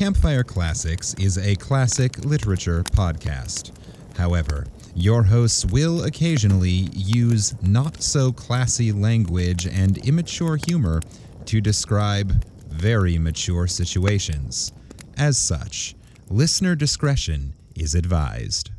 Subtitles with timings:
[0.00, 3.70] Campfire Classics is a classic literature podcast.
[4.16, 11.02] However, your hosts will occasionally use not so classy language and immature humor
[11.44, 14.72] to describe very mature situations.
[15.18, 15.94] As such,
[16.30, 18.70] listener discretion is advised.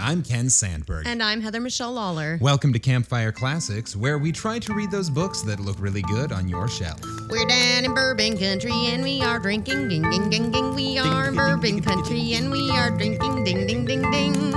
[0.00, 1.06] I'm Ken Sandberg.
[1.06, 2.38] And I'm Heather Michelle Lawler.
[2.40, 6.30] Welcome to Campfire Classics, where we try to read those books that look really good
[6.32, 7.00] on your shelf.
[7.28, 10.74] We're down in bourbon country and we are drinking ding ding ding ding.
[10.74, 14.54] We are in bourbon country and we are drinking ding ding ding ding.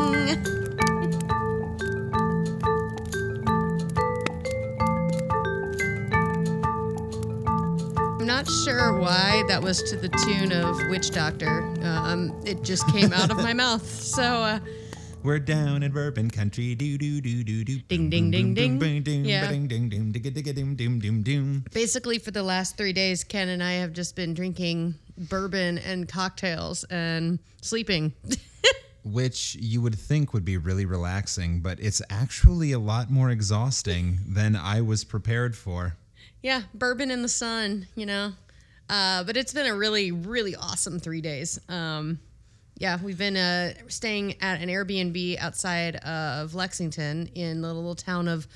[8.20, 11.62] I'm not sure why that was to the tune of Witch Doctor.
[11.82, 13.88] Um, it just came out of my mouth.
[13.90, 14.60] So, uh,
[15.24, 16.74] we're down in bourbon country.
[16.74, 17.80] Do do do do do.
[17.82, 18.80] Ding ding ding ding.
[18.80, 19.24] ding.
[19.24, 19.48] Yeah.
[19.48, 21.66] Ding ding ding ding ding ding ding ding.
[21.72, 26.08] Basically, for the last three days, Ken and I have just been drinking bourbon and
[26.08, 28.14] cocktails and sleeping.
[29.04, 34.18] Which you would think would be really relaxing, but it's actually a lot more exhausting
[34.28, 35.98] than I was prepared for.
[36.41, 38.34] Yeah, bourbon in the sun, you know.
[38.90, 41.60] Uh, but it's been a really, really awesome three days.
[41.70, 42.20] Um,
[42.82, 48.27] yeah we've been uh, staying at an airbnb outside of lexington in the little town
[48.27, 48.48] of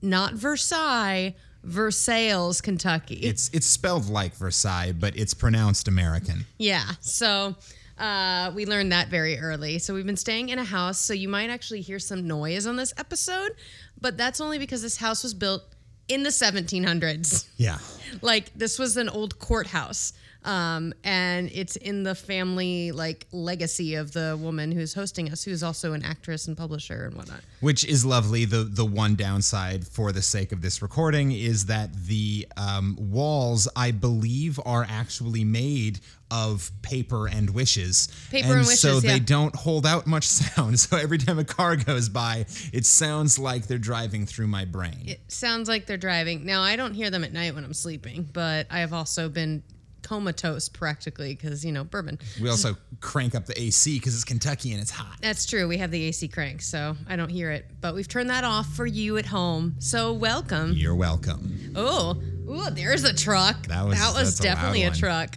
[0.00, 6.44] not versailles versailles kentucky It's it's spelled like Versailles, but it's pronounced American.
[6.58, 6.84] Yeah.
[7.00, 7.54] So
[7.98, 9.78] uh, we learned that very early.
[9.78, 10.98] So we've been staying in a house.
[10.98, 13.52] So you might actually hear some noise on this episode,
[14.00, 15.62] but that's only because this house was built
[16.08, 17.46] in the 1700s.
[17.56, 17.78] Yeah.
[18.20, 20.12] like this was an old courthouse.
[20.44, 25.62] Um, and it's in the family like legacy of the woman who's hosting us, who's
[25.62, 27.40] also an actress and publisher and whatnot.
[27.60, 28.44] Which is lovely.
[28.44, 33.68] The the one downside for the sake of this recording is that the um, walls,
[33.74, 36.00] I believe, are actually made
[36.30, 38.08] of paper and wishes.
[38.30, 39.18] Paper and So wishes, they yeah.
[39.24, 40.80] don't hold out much sound.
[40.80, 45.04] So every time a car goes by, it sounds like they're driving through my brain.
[45.06, 46.44] It sounds like they're driving.
[46.44, 49.62] Now, I don't hear them at night when I'm sleeping, but I have also been
[50.04, 52.18] comatose practically because, you know, bourbon.
[52.40, 55.16] we also crank up the AC because it's Kentucky and it's hot.
[55.20, 55.66] That's true.
[55.66, 57.66] We have the AC crank, so I don't hear it.
[57.80, 59.74] But we've turned that off for you at home.
[59.80, 60.72] So welcome.
[60.74, 61.72] You're welcome.
[61.74, 63.66] Oh, ooh, there's a truck.
[63.66, 64.96] That was- that's a loud definitely a, one.
[64.96, 65.36] truck.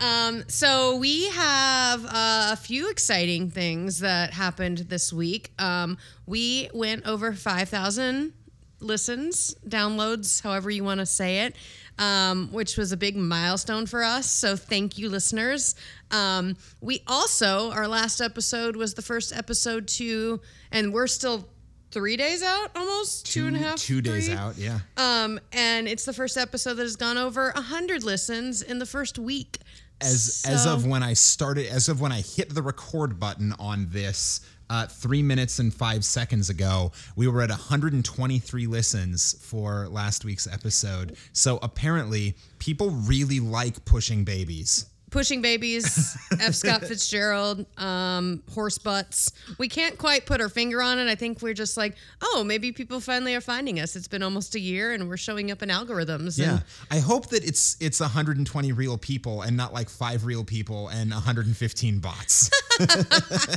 [0.00, 5.52] Um, so we have uh, a few exciting things that happened this week.
[5.58, 8.32] Um, we went over 5,000
[8.80, 11.56] listens, downloads, however you want to say it,
[11.98, 14.30] um, which was a big milestone for us.
[14.30, 15.74] So thank you, listeners.
[16.10, 20.40] Um, we also, our last episode was the first episode to,
[20.72, 21.48] and we're still
[21.90, 24.56] three days out almost, two and a half, Two days out.
[24.58, 24.78] Yeah.
[24.96, 29.18] Um, and it's the first episode that has gone over hundred listens in the first
[29.18, 29.58] week.
[30.00, 33.88] as as of when I started, as of when I hit the record button on
[33.90, 40.24] this uh, three minutes and five seconds ago, we were at 123 listens for last
[40.24, 41.16] week's episode.
[41.32, 44.86] So apparently, people really like pushing babies.
[45.10, 46.54] Pushing babies, F.
[46.54, 49.32] Scott Fitzgerald, um, horse butts.
[49.56, 51.08] We can't quite put our finger on it.
[51.08, 53.96] I think we're just like, oh, maybe people finally are finding us.
[53.96, 56.38] It's been almost a year, and we're showing up in algorithms.
[56.38, 60.44] Yeah, And I hope that it's it's 120 real people and not like five real
[60.44, 62.50] people and 115 bots.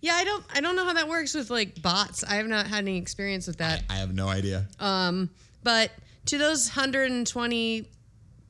[0.00, 2.24] yeah, I don't, I don't know how that works with like bots.
[2.24, 3.82] I have not had any experience with that.
[3.90, 4.66] I have no idea.
[4.78, 5.30] Um,
[5.62, 5.90] But
[6.26, 7.88] to those 120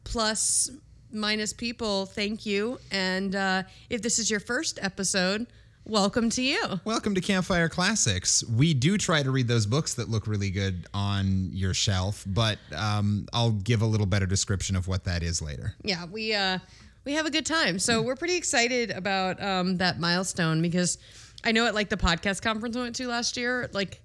[0.05, 0.71] plus
[1.13, 2.79] minus people, thank you.
[2.91, 5.47] And uh, if this is your first episode,
[5.87, 6.81] welcome to you.
[6.85, 8.45] Welcome to Campfire Classics.
[8.45, 12.59] We do try to read those books that look really good on your shelf, but
[12.77, 15.75] um, I'll give a little better description of what that is later.
[15.83, 16.59] Yeah, we uh,
[17.05, 17.79] we have a good time.
[17.79, 20.99] So we're pretty excited about um, that milestone because
[21.45, 24.01] I know at like the podcast conference we went to last year, like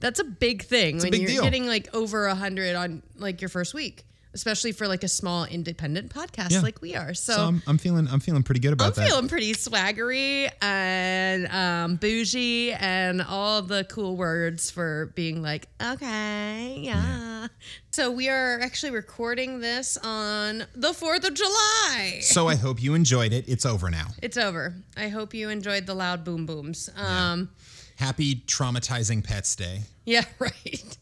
[0.00, 1.42] that's a big thing when big you're deal.
[1.42, 4.04] getting like over a hundred on like your first week.
[4.34, 6.60] Especially for like a small independent podcast Yeah.
[6.60, 7.14] like we are.
[7.14, 9.02] So, So I'm, I'm feeling I'm feeling pretty good about that.
[9.02, 15.68] I'm feeling pretty swaggery and um, bougie and all the cool words for being like,
[15.80, 17.46] okay, yeah.
[17.92, 22.18] So we are actually recording this on the 4th of July.
[22.22, 23.44] so I hope you enjoyed it.
[23.48, 24.08] It's over now.
[24.20, 24.74] It's over.
[24.96, 26.90] I hope you enjoyed the loud boom booms.
[26.96, 27.50] Um,
[27.96, 29.82] Happy traumatizing pets day.
[30.04, 30.24] yeah.
[30.40, 30.98] right.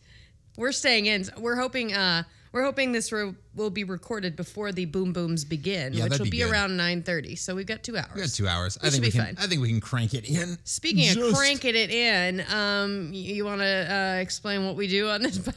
[0.58, 1.24] We're staying in.
[1.38, 1.94] We're hoping.
[1.94, 6.18] Uh, we're hoping this re- will be recorded before the boom booms begin, Yeah, which
[6.18, 7.36] will be be, around nine thirty.
[7.36, 8.10] So we've got two hours.
[8.14, 8.78] We got two hours.
[8.82, 9.24] I think we can.
[9.24, 9.36] fine.
[9.38, 10.58] I think we can crank it in.
[10.64, 14.86] Speaking of Just- cranking it in, um, y- you want to uh, explain what we
[14.86, 15.38] do on this?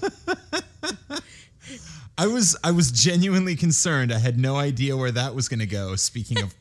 [0.00, 0.30] podcast?
[2.16, 4.12] I was I was genuinely concerned.
[4.12, 5.96] I had no idea where that was going to go.
[5.96, 6.54] Speaking of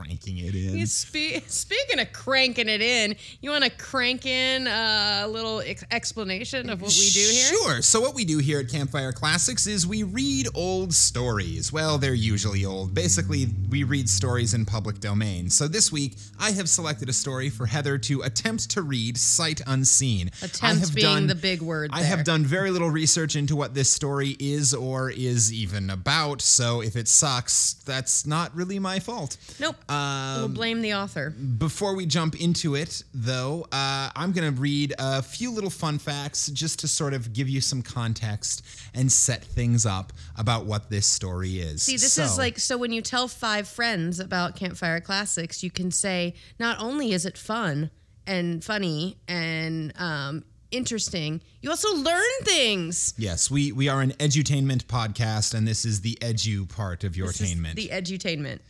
[0.00, 0.86] cranking it in.
[0.86, 5.84] Spe- speaking of cranking it in, you want to crank in uh, a little ex-
[5.90, 7.48] explanation of what we do here?
[7.48, 7.82] Sure.
[7.82, 11.72] So what we do here at Campfire Classics is we read old stories.
[11.72, 12.94] Well, they're usually old.
[12.94, 15.50] Basically, we read stories in public domain.
[15.50, 19.60] So this week, I have selected a story for Heather to attempt to read sight
[19.66, 20.30] unseen.
[20.42, 24.36] Attempt being the big word I have done very little research into what this story
[24.38, 26.40] is or is even about.
[26.40, 29.36] So if it sucks, that's not really my fault.
[29.58, 29.76] Nope.
[29.90, 31.30] We'll Um, blame the author.
[31.30, 35.98] Before we jump into it, though, uh, I'm going to read a few little fun
[35.98, 38.62] facts just to sort of give you some context
[38.94, 41.82] and set things up about what this story is.
[41.82, 45.70] See, this So- is like so when you tell five friends about Campfire Classics, you
[45.70, 47.90] can say not only is it fun
[48.26, 53.12] and funny and um, interesting, you also learn things.
[53.18, 57.26] Yes, we, we are an edutainment podcast, and this is the edu part of your
[57.28, 57.74] This is attainment.
[57.76, 58.60] the edutainment.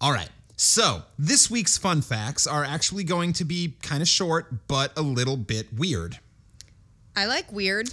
[0.00, 0.28] All right.
[0.62, 5.00] So, this week's fun facts are actually going to be kind of short, but a
[5.00, 6.18] little bit weird.
[7.16, 7.88] I like weird.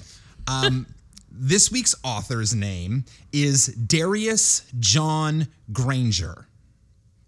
[0.47, 0.85] um,
[1.31, 6.49] This week's author's name is Darius John Granger,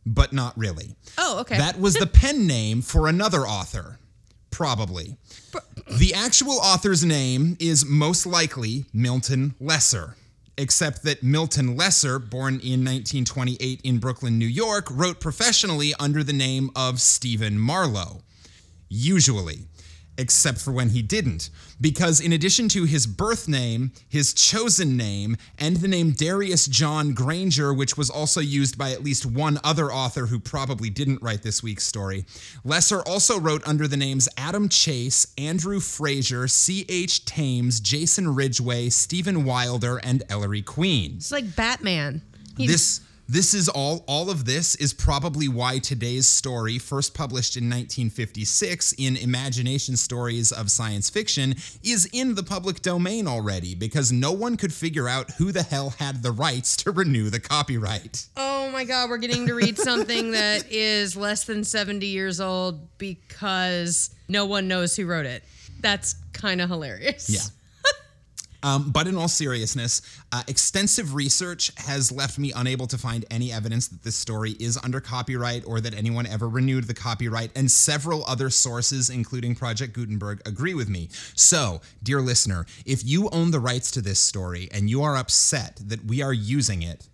[0.06, 0.98] but not really.
[1.18, 1.58] Oh, okay.
[1.58, 3.98] That was the pen name for another author,
[4.52, 5.16] probably.
[5.90, 10.18] The actual author's name is most likely Milton Lesser,
[10.60, 16.34] except that Milton Lesser, born in 1928 in Brooklyn, New York, wrote professionally under the
[16.34, 18.22] name of Stephen Marlowe.
[18.90, 19.60] Usually,
[20.20, 21.50] except for when he didn't.
[21.82, 27.14] Because in addition to his birth name, his chosen name, and the name Darius John
[27.14, 31.42] Granger, which was also used by at least one other author who probably didn't write
[31.42, 32.26] this week's story,
[32.64, 37.26] Lesser also wrote under the names Adam Chase, Andrew Frazer, C.H.
[37.26, 41.16] Thames, Jason Ridgway, Stephen Wilder, and Ellery Queen.
[41.16, 42.22] it's like Batman.
[42.58, 43.00] This
[43.30, 48.94] this is all all of this is probably why today's story first published in 1956
[48.98, 51.54] in Imagination Stories of Science Fiction
[51.84, 55.92] is in the public domain already because no one could figure out who the hell
[56.00, 58.26] had the rights to renew the copyright.
[58.36, 62.98] Oh my God, we're getting to read something that is less than 70 years old
[62.98, 65.44] because no one knows who wrote it.
[65.82, 67.30] That's kind of hilarious.
[67.30, 67.42] Yeah.
[68.64, 70.02] Um, but in all seriousness,
[70.32, 74.78] uh, extensive research has left me unable to find any evidence that this story is
[74.84, 79.94] under copyright or that anyone ever renewed the copyright, and several other sources, including Project
[79.94, 81.10] Gutenberg, agree with me.
[81.36, 85.80] So, dear listener, if you own the rights to this story and you are upset
[85.86, 87.08] that we are using it,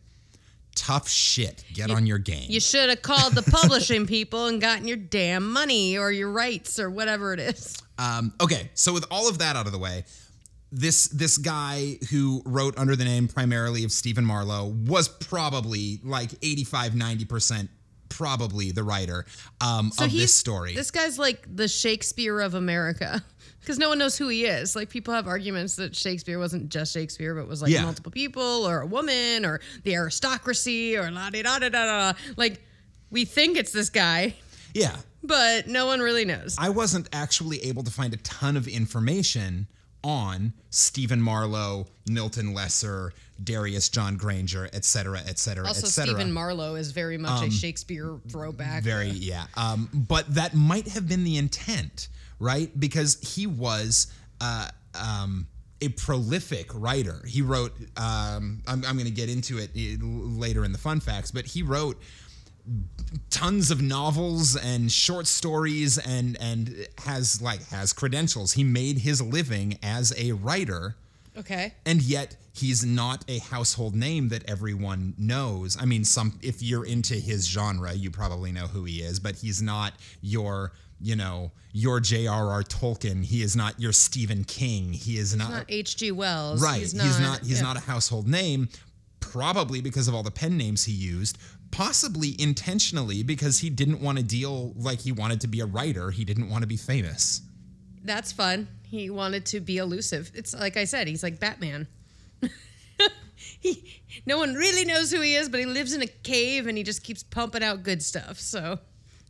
[0.76, 1.64] tough shit.
[1.74, 2.46] Get on your game.
[2.50, 6.80] You should have called the publishing people and gotten your damn money or your rights
[6.80, 7.82] or whatever it is.
[7.98, 10.04] Um, okay, so with all of that out of the way,
[10.72, 16.32] this this guy who wrote under the name primarily of Stephen Marlowe was probably like
[16.42, 17.70] 85 90%
[18.10, 19.26] probably the writer
[19.62, 20.74] um, of this story.
[20.74, 23.24] This guy's like the Shakespeare of America.
[23.62, 24.76] Because no one knows who he is.
[24.76, 27.82] Like people have arguments that Shakespeare wasn't just Shakespeare, but was like Yeah.
[27.82, 31.70] multiple people or a woman or the aristocracy or la da da da.
[31.70, 32.14] da.
[32.38, 32.62] Like
[33.10, 34.36] we think it's this guy,
[34.76, 34.96] yeah.
[35.24, 36.56] but no one really knows.
[36.60, 39.66] I wasn't actually able to find a ton of information
[40.06, 43.12] on Stephen Marlowe, Milton Lesser,
[43.44, 46.14] Darius John Granger, et cetera, et cetera, also, et cetera.
[46.14, 48.84] Stephen Marlowe is very much a Shakespeare throwback.
[48.84, 49.48] Very, yeah.
[49.58, 52.10] Um, but that might have been the intent,
[52.40, 52.70] right?
[52.80, 55.48] Because he was uh, um,
[55.82, 57.24] a prolific writer.
[57.28, 61.00] He wrote, um, I'm, I'm going to get into it uh, later in the fun
[61.00, 62.00] facts, but he wrote
[63.30, 69.22] tons of novels and short stories and and has like has credentials he made his
[69.22, 70.96] living as a writer
[71.38, 71.74] Okay.
[71.86, 75.78] and yet he's not a household name that everyone knows.
[75.78, 79.36] I mean, some if you're into his genre, you probably know who he is, but
[79.36, 79.92] he's not
[80.22, 82.64] your, you know, your J.R.R.
[82.64, 83.26] Tolkien.
[83.26, 84.94] He is not your Stephen King.
[84.94, 86.14] He is not, Not H.G.
[86.14, 86.62] Wells.
[86.64, 86.80] right.
[86.80, 87.40] He's not.
[87.42, 87.64] He's yeah.
[87.64, 88.70] not a household name.
[89.20, 91.38] Probably because of all the pen names he used.
[91.76, 96.10] Possibly intentionally because he didn't want to deal like he wanted to be a writer.
[96.10, 97.42] He didn't want to be famous.
[98.04, 98.68] That's fun.
[98.88, 100.32] He wanted to be elusive.
[100.34, 101.88] It's like I said, he's like Batman.
[103.60, 106.78] he, no one really knows who he is, but he lives in a cave and
[106.78, 108.40] he just keeps pumping out good stuff.
[108.40, 108.80] So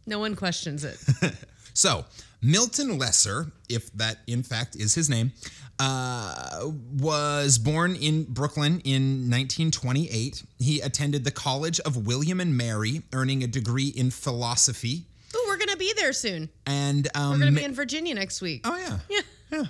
[0.05, 0.99] no one questions it.
[1.75, 2.05] So,
[2.41, 5.33] Milton Lesser, if that in fact is his name,
[5.79, 10.43] uh, was born in Brooklyn in 1928.
[10.59, 15.05] He attended the College of William and Mary, earning a degree in philosophy.
[15.35, 16.49] Ooh, we're gonna be there soon.
[16.65, 18.61] And um, We're gonna be in Virginia next week.
[18.65, 19.63] oh yeah, Yeah.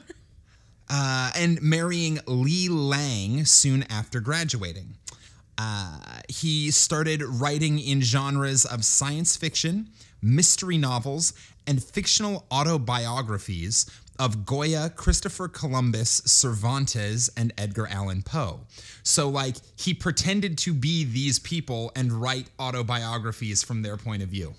[0.89, 4.95] uh, and marrying Lee Lang soon after graduating.
[5.57, 5.97] Uh,
[6.29, 9.89] he started writing in genres of science fiction,
[10.21, 11.33] mystery novels,
[11.65, 13.85] and fictional autobiographies
[14.19, 18.61] of Goya, Christopher Columbus, Cervantes, and Edgar Allan Poe.
[19.03, 24.29] So, like, he pretended to be these people and write autobiographies from their point of
[24.29, 24.53] view.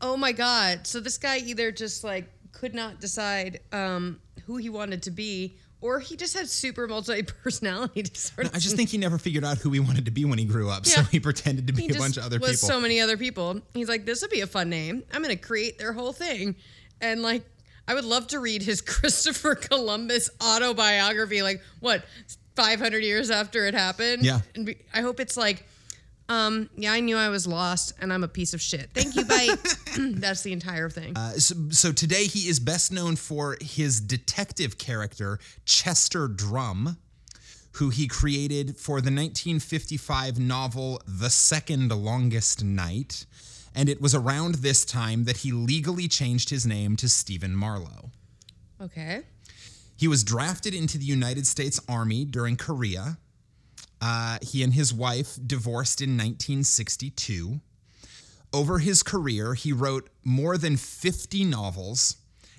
[0.00, 0.86] Oh my god.
[0.86, 5.56] So this guy either just like could not decide um, who he wanted to be,
[5.80, 8.50] or he just had super multi personality disorder.
[8.54, 10.70] I just think he never figured out who he wanted to be when he grew
[10.70, 12.68] up, so he pretended to be he a bunch of other was people.
[12.68, 13.60] so many other people.
[13.74, 15.02] He's like, this would be a fun name.
[15.12, 16.56] I'm gonna create their whole thing,
[17.00, 17.44] and like,
[17.88, 21.42] I would love to read his Christopher Columbus autobiography.
[21.42, 22.04] Like, what,
[22.54, 24.24] 500 years after it happened?
[24.24, 24.40] Yeah.
[24.54, 25.64] And be, I hope it's like,
[26.28, 28.90] um, yeah, I knew I was lost, and I'm a piece of shit.
[28.92, 29.54] Thank you, bye.
[30.20, 31.16] That's the entire thing.
[31.16, 36.98] Uh, so, so today he is best known for his detective character, Chester Drum,
[37.72, 43.24] who he created for the 1955 novel The Second Longest Night.
[43.74, 48.10] And it was around this time that he legally changed his name to Stephen Marlowe.
[48.80, 49.22] okay.
[49.96, 53.18] He was drafted into the United States Army during Korea.
[54.00, 57.60] Uh, he and his wife divorced in 1962.
[58.52, 62.16] Over his career, he wrote more than 50 novels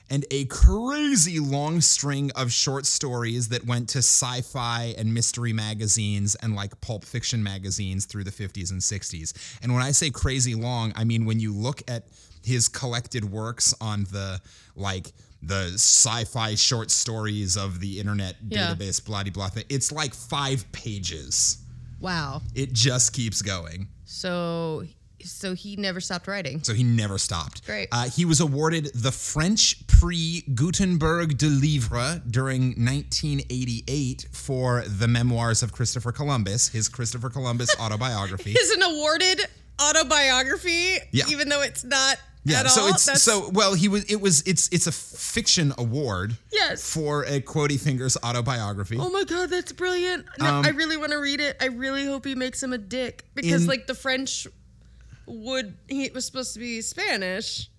[0.10, 5.54] and a crazy long string of short stories that went to sci fi and mystery
[5.54, 9.60] magazines and like pulp fiction magazines through the 50s and 60s.
[9.62, 12.08] And when I say crazy long, I mean when you look at
[12.44, 14.42] his collected works on the
[14.76, 15.12] like
[15.42, 18.74] the sci-fi short stories of the internet Yeah.
[18.76, 21.60] database blah blah blah it's like five pages
[22.00, 22.42] Wow.
[22.56, 24.84] it just keeps going So,
[25.24, 26.64] so he never stopped writing.
[26.64, 27.88] so he never stopped Great.
[27.92, 35.64] uh, he was awarded the french prix gutenberg de livre during 1988 for the memoirs
[35.64, 39.42] of christopher columbus his christopher columbus autobiography Is an awarded
[39.82, 41.26] autobiography, Yeah.
[41.30, 42.72] even though it's not Yeah, at all.
[42.72, 46.84] so it's That's- so well he was it was it's it's a fiction award Yes.
[46.92, 48.98] for a Quody Fingers autobiography.
[49.00, 50.26] Oh my god, that's brilliant!
[50.40, 51.56] No, I really want to read it.
[51.62, 54.48] I really hope he makes him a dick because, Um, In- like, the French
[55.30, 55.78] would.
[55.88, 57.70] He was supposed to be Spanish.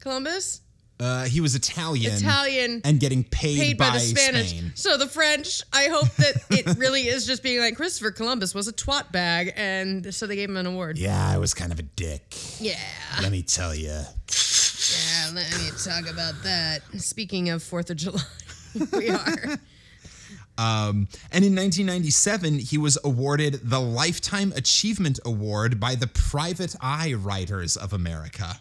[0.00, 0.60] Columbus,
[1.00, 4.50] Uh, he was Italian, Italian, and getting paid, paid by, the Spanish.
[4.50, 4.72] Spain.
[4.74, 5.62] So the French.
[5.72, 9.52] I hope that it really is just being like Christopher Columbus was a twat bag,
[9.56, 10.98] and so they gave him an award.
[10.98, 12.34] Yeah, I was kind of a dick.
[12.60, 12.78] Yeah.
[13.20, 13.88] Let me tell you.
[13.90, 16.82] Yeah, let me talk about that.
[17.00, 18.22] Speaking of Fourth of July,
[18.92, 19.56] we are.
[20.58, 27.14] Um, and in 1997, he was awarded the Lifetime Achievement Award by the Private Eye
[27.14, 28.56] Writers of America.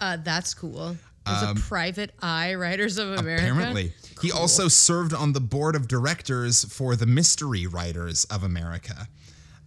[0.00, 0.96] Uh, that's cool.
[1.24, 3.44] There's a Private Eye Writers of America.
[3.46, 3.92] Um, Apparently,
[4.22, 9.06] he also served on the board of directors for the Mystery Writers of America.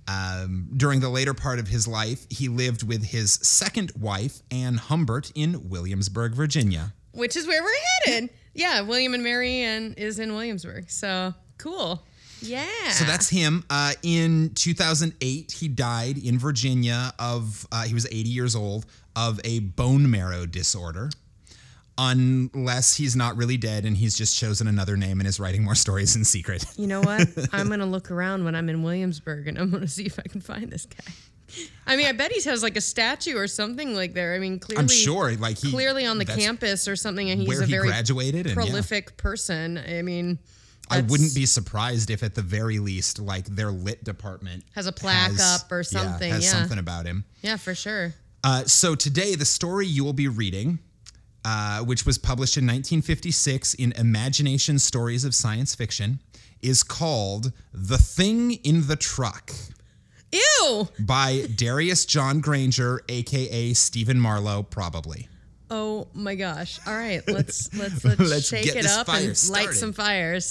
[0.07, 4.75] Um, during the later part of his life, he lived with his second wife, Anne
[4.75, 6.93] Humbert, in Williamsburg, Virginia.
[7.13, 7.73] which is where we're
[8.05, 8.29] headed.
[8.53, 10.89] Yeah, William and Mary and is in Williamsburg.
[10.91, 11.33] So
[11.65, 12.03] cool.
[12.41, 12.89] Yeah.
[12.91, 13.63] So that's him.
[13.69, 19.39] Uh, in 2008, he died in Virginia of, uh, he was 80 years old, of
[19.43, 21.09] a bone marrow disorder.
[21.97, 25.75] Unless he's not really dead and he's just chosen another name and is writing more
[25.75, 26.65] stories in secret.
[26.77, 27.25] You know what?
[27.53, 30.41] I'm gonna look around when I'm in Williamsburg and I'm gonna see if I can
[30.41, 31.13] find this guy.
[31.87, 34.35] I mean, I bet he has like a statue or something like there.
[34.35, 37.47] I mean, clearly, I'm sure, like he clearly on the campus or something, and he's
[37.47, 38.47] where a he very graduated.
[38.47, 38.63] And yeah.
[38.63, 39.77] prolific person.
[39.77, 40.37] I mean,
[40.89, 44.91] I wouldn't be surprised if at the very least, like their lit department Has a
[44.91, 46.51] plaque has- up or something, Yeah, has yeah.
[46.51, 47.25] something about him.
[47.41, 48.13] Yeah, for sure.
[48.43, 50.77] Uh, so today, the story you will be reading,
[51.43, 56.19] uh, which was published in 1956 in Imagination Stories of Science Fiction,
[56.61, 59.51] is called "The Thing in the Truck"
[60.31, 60.89] Ew.
[60.99, 65.27] by Darius John Granger, aka Stephen Marlowe, probably.
[65.69, 66.79] Oh my gosh.
[66.85, 70.49] All right, let's let's let's, Let's shake it up and light some fires.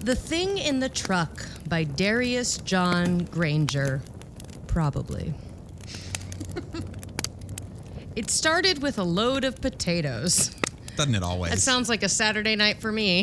[0.00, 4.00] The Thing in the Truck by Darius John Granger.
[4.66, 5.34] Probably.
[8.16, 10.54] it started with a load of potatoes.
[10.96, 11.50] Doesn't it always?
[11.50, 13.22] That sounds like a Saturday night for me.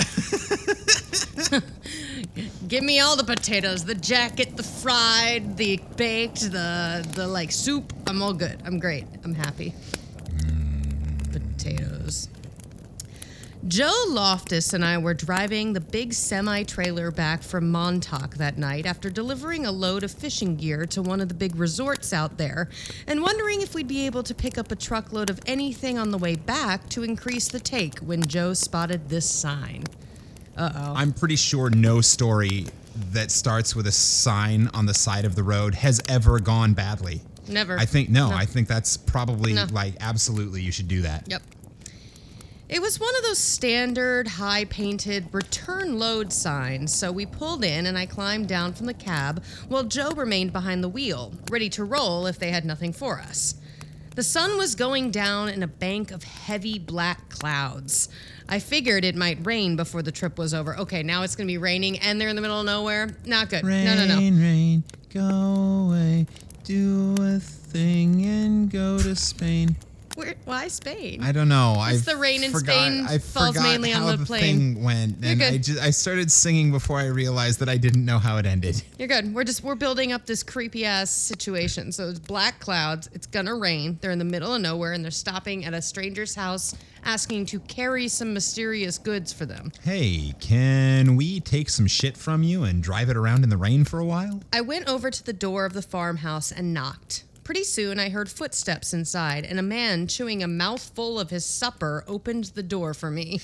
[2.67, 7.93] Give me all the potatoes, the jacket, the fried, the baked, the the like soup.
[8.07, 8.59] I'm all good.
[8.65, 9.05] I'm great.
[9.23, 9.75] I'm happy.
[11.31, 12.29] Potatoes.
[13.67, 18.87] Joe Loftus and I were driving the big semi trailer back from Montauk that night
[18.87, 22.69] after delivering a load of fishing gear to one of the big resorts out there
[23.05, 26.17] and wondering if we'd be able to pick up a truckload of anything on the
[26.17, 29.83] way back to increase the take when Joe spotted this sign.
[30.57, 30.93] Uh oh.
[30.95, 32.65] I'm pretty sure no story
[33.11, 37.21] that starts with a sign on the side of the road has ever gone badly.
[37.47, 37.77] Never.
[37.77, 39.67] I think no, I think that's probably No.
[39.71, 41.25] like absolutely you should do that.
[41.27, 41.41] Yep.
[42.67, 47.85] It was one of those standard high painted return load signs, so we pulled in
[47.85, 51.83] and I climbed down from the cab while Joe remained behind the wheel, ready to
[51.83, 53.55] roll if they had nothing for us.
[54.15, 58.09] The sun was going down in a bank of heavy black clouds.
[58.47, 60.77] I figured it might rain before the trip was over.
[60.77, 63.15] Okay, now it's going to be raining and they're in the middle of nowhere.
[63.25, 63.63] Not good.
[63.63, 64.15] Rain, no, no, no.
[64.17, 64.83] rain,
[65.13, 66.27] go away,
[66.63, 69.75] do a thing and go to Spain.
[70.15, 71.21] Where, why Spain?
[71.21, 71.75] I don't know.
[71.77, 74.41] I It's the rain in forgot, Spain I falls forgot mainly on how the plane.
[74.75, 75.63] thing went, and I good.
[75.63, 78.81] just I started singing before I realized that I didn't know how it ended.
[78.97, 79.33] You're good.
[79.33, 81.91] We're just we're building up this creepy ass situation.
[81.91, 83.09] So it's black clouds.
[83.13, 83.97] It's gonna rain.
[83.99, 87.59] They're in the middle of nowhere and they're stopping at a stranger's house asking to
[87.59, 89.71] carry some mysterious goods for them.
[89.83, 93.83] Hey, can we take some shit from you and drive it around in the rain
[93.83, 94.41] for a while?
[94.53, 97.25] I went over to the door of the farmhouse and knocked.
[97.45, 102.03] Pretty soon I heard footsteps inside and a man chewing a mouthful of his supper
[102.07, 103.39] opened the door for me.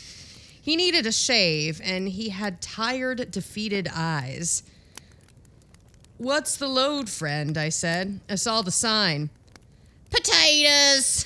[0.60, 4.64] He needed a shave and he had tired, defeated eyes.
[6.18, 7.56] What's the load, friend?
[7.60, 8.22] I said.
[8.28, 9.30] I saw the sign.
[10.10, 11.26] Potatoes!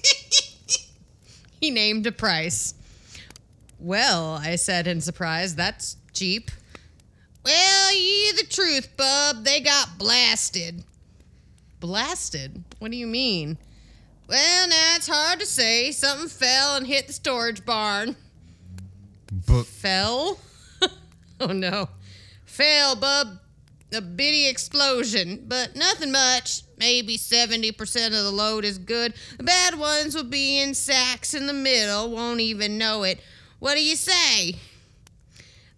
[1.60, 2.74] he named a price.
[3.78, 6.50] Well, I said in surprise, that's cheap.
[7.44, 9.44] Well, ye the truth, bub.
[9.44, 10.82] They got blasted.
[11.82, 12.62] Blasted?
[12.78, 13.58] What do you mean?
[14.28, 15.90] Well, now it's hard to say.
[15.90, 18.14] Something fell and hit the storage barn.
[19.48, 20.38] But Fell?
[21.40, 21.88] oh no.
[22.44, 23.40] Fell, bub.
[23.92, 26.62] A bitty explosion, but nothing much.
[26.78, 29.14] Maybe 70% of the load is good.
[29.36, 33.20] The bad ones will be in sacks in the middle, won't even know it.
[33.58, 34.54] What do you say?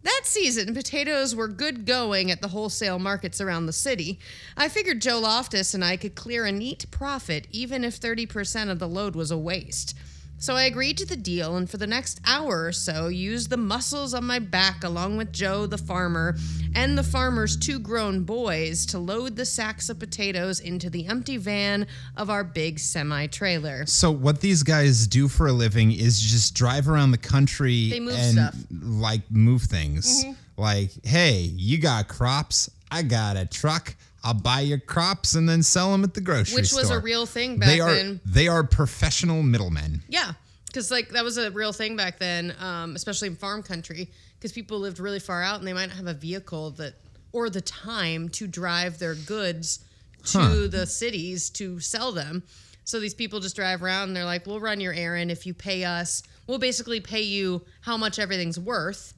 [0.04, 4.18] That season, potatoes were good going at the wholesale markets around the city.
[4.54, 8.78] I figured Joe Loftus and I could clear a neat profit even if 30% of
[8.78, 9.96] the load was a waste.
[10.44, 13.56] So I agreed to the deal and for the next hour or so used the
[13.56, 16.36] muscles on my back along with Joe the farmer
[16.74, 21.38] and the farmer's two grown boys to load the sacks of potatoes into the empty
[21.38, 21.86] van
[22.18, 23.86] of our big semi trailer.
[23.86, 28.00] so what these guys do for a living is just drive around the country They
[28.00, 28.54] move and stuff.
[28.54, 29.00] Mm-hmm.
[29.00, 30.26] like move things.
[30.58, 33.96] Like, hey, you got crops, I got a truck.
[34.24, 36.56] I'll buy your crops and then sell them at the grocery store.
[36.60, 36.80] Which store.
[36.80, 38.20] was a real thing back they are then.
[38.24, 40.02] they are professional middlemen.
[40.08, 40.32] Yeah,
[40.66, 44.50] because like that was a real thing back then, um, especially in farm country, because
[44.52, 46.94] people lived really far out and they might not have a vehicle that
[47.32, 49.80] or the time to drive their goods
[50.26, 50.66] to Huh.
[50.70, 52.42] the cities to sell them.
[52.84, 55.52] So these people just drive around and they're like, "We'll run your errand if you
[55.52, 56.22] pay us.
[56.46, 59.12] We'll basically pay you how much everything's worth,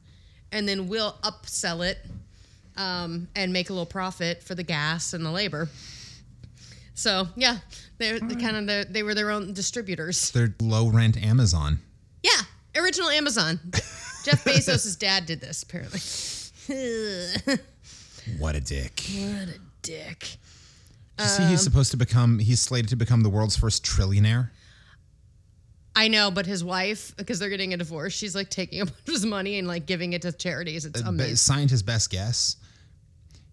[0.50, 1.98] and then we'll upsell it
[2.76, 5.68] um, and make a little profit for the gas and the labor."
[6.94, 7.58] So yeah,
[7.98, 10.30] they're they kind of they were their own distributors.
[10.30, 11.78] They're low rent Amazon.
[12.22, 12.42] Yeah,
[12.80, 13.60] original Amazon.
[14.24, 16.00] Jeff Bezos' dad did this, apparently.
[18.38, 19.00] What a dick.
[19.14, 20.36] what a dick.
[21.20, 22.40] You see, Um, he's supposed to become.
[22.40, 24.50] He's slated to become the world's first trillionaire.
[25.94, 28.98] I know, but his wife, because they're getting a divorce, she's like taking a bunch
[29.06, 30.84] of his money and like giving it to charities.
[30.84, 31.36] It's But amazing.
[31.36, 32.56] scientists' best guess,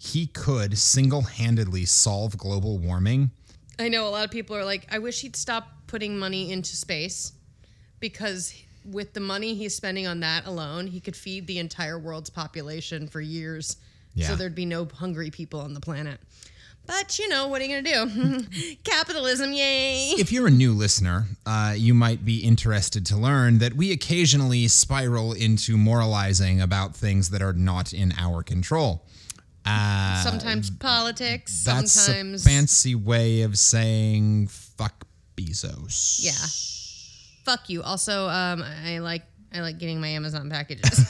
[0.03, 3.31] he could single-handedly solve global warming.
[3.79, 6.75] I know a lot of people are like, I wish he'd stop putting money into
[6.75, 7.31] space
[8.01, 12.29] because with the money he's spending on that alone, he could feed the entire world's
[12.29, 13.77] population for years.
[14.13, 14.27] Yeah.
[14.27, 16.19] So there'd be no hungry people on the planet.
[16.85, 18.75] But you know, what are you gonna do?
[18.83, 20.09] Capitalism, yay!
[20.17, 24.67] If you're a new listener, uh, you might be interested to learn that we occasionally
[24.67, 29.05] spiral into moralizing about things that are not in our control.
[29.65, 35.05] Uh, sometimes politics, that's sometimes a fancy way of saying fuck
[35.37, 36.19] Bezos.
[36.21, 36.31] yeah.
[37.45, 37.81] Fuck you.
[37.83, 39.23] Also, um, I like
[39.53, 41.05] I like getting my Amazon packages,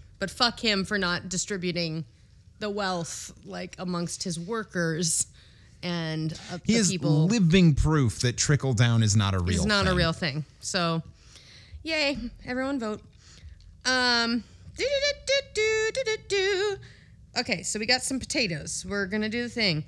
[0.18, 2.04] but fuck him for not distributing
[2.60, 5.26] the wealth like amongst his workers
[5.82, 7.26] and uh, He the is people.
[7.26, 9.56] living proof that trickle down is not a real.
[9.58, 9.96] It's not a thing.
[9.96, 10.44] real thing.
[10.60, 11.02] So,
[11.82, 12.18] yay!
[12.46, 13.00] Everyone vote.
[13.84, 14.42] Um.
[17.36, 18.84] Okay, so we got some potatoes.
[18.88, 19.84] We're gonna do the thing.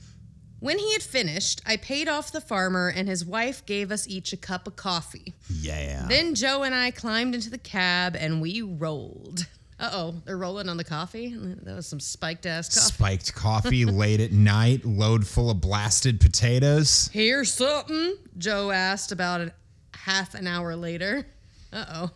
[0.58, 4.32] When he had finished, I paid off the farmer, and his wife gave us each
[4.32, 5.34] a cup of coffee.
[5.50, 6.06] Yeah.
[6.08, 9.46] Then Joe and I climbed into the cab and we rolled.
[9.78, 11.36] Uh oh, they're rolling on the coffee?
[11.36, 12.94] That was some spiked ass coffee.
[12.94, 17.10] Spiked coffee late at night, load full of blasted potatoes.
[17.12, 18.14] Here's something?
[18.38, 19.52] Joe asked about a
[19.94, 21.26] half an hour later.
[21.70, 22.10] Uh oh.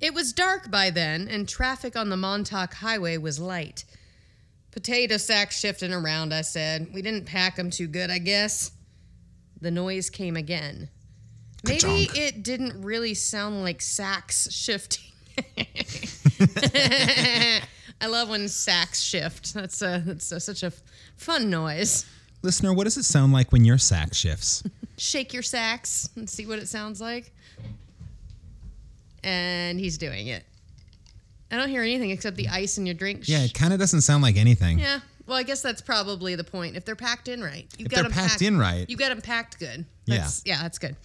[0.00, 3.84] It was dark by then, and traffic on the Montauk Highway was light.
[4.70, 6.88] Potato sacks shifting around, I said.
[6.94, 8.72] We didn't pack them too good, I guess.
[9.60, 10.88] The noise came again.
[11.64, 12.16] Maybe Ka-chonk.
[12.16, 15.04] it didn't really sound like sacks shifting.
[18.00, 19.52] I love when sacks shift.
[19.52, 20.72] That's a that's a, such a
[21.16, 22.06] fun noise.
[22.42, 24.62] Listener, what does it sound like when your sack shifts?
[24.96, 27.32] Shake your sacks and see what it sounds like.
[29.22, 30.44] And he's doing it.
[31.50, 33.28] I don't hear anything except the ice in your drink.
[33.28, 34.78] Yeah, it kind of doesn't sound like anything.
[34.78, 35.00] Yeah.
[35.26, 36.76] Well, I guess that's probably the point.
[36.76, 38.84] If they're packed in right, you've If got they're them packed in right.
[38.88, 39.84] You've got them packed good.
[40.06, 40.18] Yeah.
[40.18, 40.96] That's, yeah, that's good.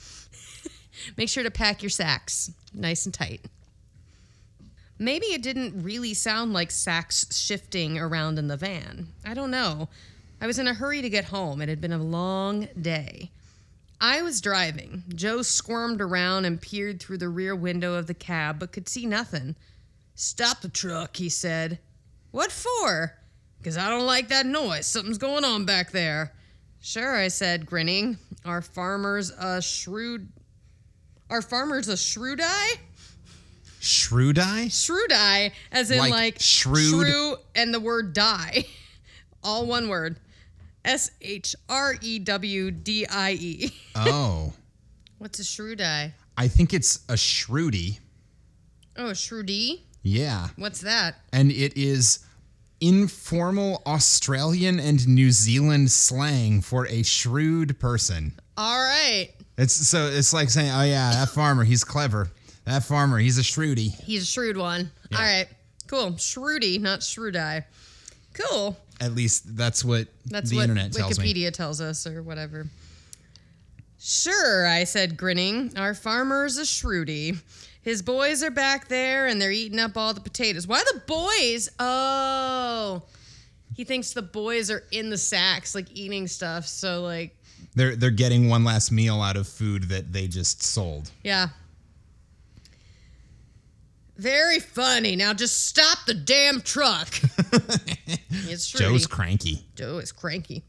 [1.18, 3.42] Make sure to pack your sacks nice and tight.
[4.98, 9.10] Maybe it didn't really sound like sacks shifting around in the van.
[9.26, 9.90] I don't know.
[10.40, 11.62] I was in a hurry to get home.
[11.62, 13.32] It had been a long day.
[14.00, 15.04] I was driving.
[15.14, 19.06] Joe squirmed around and peered through the rear window of the cab, but could see
[19.06, 19.56] nothing.
[20.16, 21.80] Stop the truck, he said.
[22.32, 23.14] What for?
[23.58, 24.86] Because I don't like that noise.
[24.88, 26.34] Something's going on back there.
[26.82, 28.18] Sure, I said, grinning.
[28.46, 30.32] Our farmer's a shrewd.
[31.30, 32.74] Our farmer's a shrewd eye?
[33.80, 34.68] Shrew die?
[34.70, 37.08] Shrewd eye, as in Like like, shrewd?
[37.08, 38.66] shrew and the word die.
[39.44, 40.20] All one word.
[40.84, 43.72] S H R E W D I E.
[43.96, 44.54] Oh.
[45.18, 46.14] What's a shrewd eye?
[46.38, 48.00] I think it's a shrewdy.
[48.98, 49.82] Oh, a shrewdy?
[50.06, 50.50] Yeah.
[50.56, 51.16] What's that?
[51.34, 52.20] And it is
[52.80, 58.34] informal Australian and New Zealand slang for a shrewd person.
[58.56, 59.30] All right.
[59.58, 62.30] It's so it's like saying, "Oh yeah, that farmer, he's clever.
[62.66, 64.92] That farmer, he's a shrewdy." He's a shrewd one.
[65.12, 65.48] All right.
[65.88, 66.12] Cool.
[66.12, 67.66] Shrewdy, not shrewd eye.
[68.34, 68.78] Cool.
[69.02, 71.34] At least that's what That's the what internet tells me.
[71.34, 72.68] Wikipedia tells us, or whatever.
[74.00, 75.74] Sure, I said, grinning.
[75.78, 77.40] Our farmer's a shrewdy.
[77.86, 80.66] His boys are back there and they're eating up all the potatoes.
[80.66, 81.70] Why the boys?
[81.78, 83.04] Oh.
[83.76, 86.66] He thinks the boys are in the sacks, like eating stuff.
[86.66, 87.38] So, like,
[87.76, 91.12] They're they're getting one last meal out of food that they just sold.
[91.24, 91.50] yeah.
[94.18, 95.16] Very funny.
[95.16, 97.10] Now just stop the damn truck.
[98.48, 98.80] it's Shrewdy.
[98.80, 99.66] Joe's cranky.
[99.76, 100.64] Joe is cranky.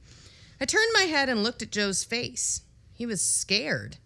[0.60, 2.62] I turned my head and looked at Joe's face.
[2.92, 3.96] He was scared.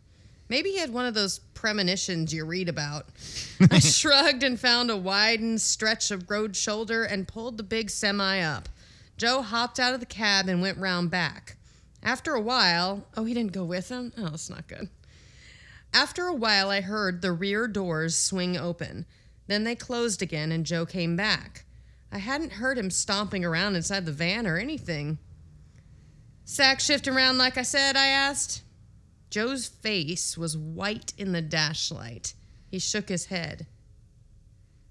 [0.51, 3.07] Maybe he had one of those premonitions you read about.
[3.71, 8.41] I shrugged and found a widened stretch of road shoulder and pulled the big semi
[8.41, 8.69] up.
[9.17, 11.57] Joe hopped out of the cab and went round back.
[12.03, 14.13] After a while, oh, he didn't go with him?
[14.19, 14.89] Oh, that's not good.
[15.95, 19.07] After a while, I heard the rear doors swing open.
[19.47, 21.65] Then they closed again, and Joe came back.
[22.11, 25.19] I hadn't heard him stomping around inside the van or anything.
[26.45, 28.63] Sack shift around like I said, I asked.
[29.31, 32.35] Joe's face was white in the dashlight.
[32.69, 33.66] He shook his head.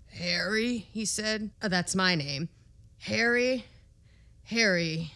[0.08, 1.52] Harry, he said.
[1.62, 2.49] Oh, that's my name.
[2.99, 3.65] Harry,
[4.45, 5.12] Harry,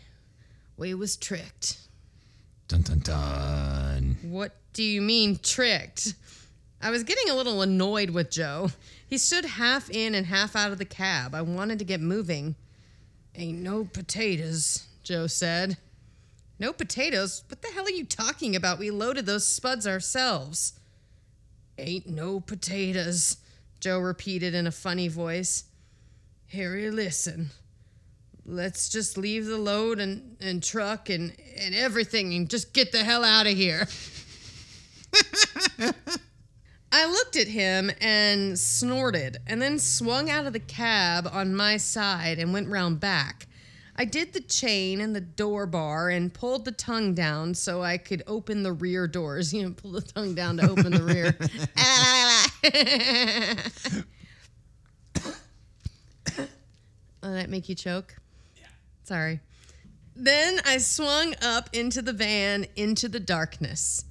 [0.77, 1.77] we was tricked.
[2.67, 4.17] Dun dun dun.
[4.23, 6.13] What do you mean tricked?
[6.81, 8.71] I was getting a little annoyed with Joe.
[9.07, 11.33] He stood half in and half out of the cab.
[11.33, 12.55] I wanted to get moving.
[13.35, 15.77] Ain't no potatoes, Joe said.
[16.59, 17.43] No potatoes?
[17.47, 18.79] What the hell are you talking about?
[18.79, 20.73] We loaded those spuds ourselves.
[21.77, 23.37] Ain't no potatoes,
[23.79, 25.65] Joe repeated in a funny voice.
[26.47, 27.49] Harry, listen.
[28.45, 33.03] Let's just leave the load and, and truck and, and everything and just get the
[33.03, 33.87] hell out of here.
[36.91, 41.77] I looked at him and snorted and then swung out of the cab on my
[41.77, 43.47] side and went round back.
[43.95, 47.97] I did the chain and the door bar and pulled the tongue down so I
[47.97, 49.53] could open the rear doors.
[49.63, 51.37] You know, pull the tongue down to open the rear.
[57.23, 58.15] oh, that make you choke?
[58.57, 58.65] Yeah.
[59.03, 59.39] Sorry.
[60.15, 64.05] Then I swung up into the van into the darkness.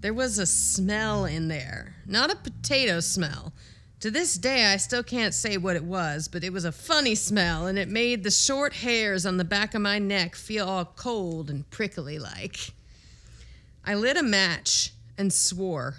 [0.00, 3.52] There was a smell in there, not a potato smell.
[4.00, 7.14] To this day, I still can't say what it was, but it was a funny
[7.14, 10.86] smell, and it made the short hairs on the back of my neck feel all
[10.86, 12.72] cold and prickly like.
[13.84, 15.96] I lit a match and swore.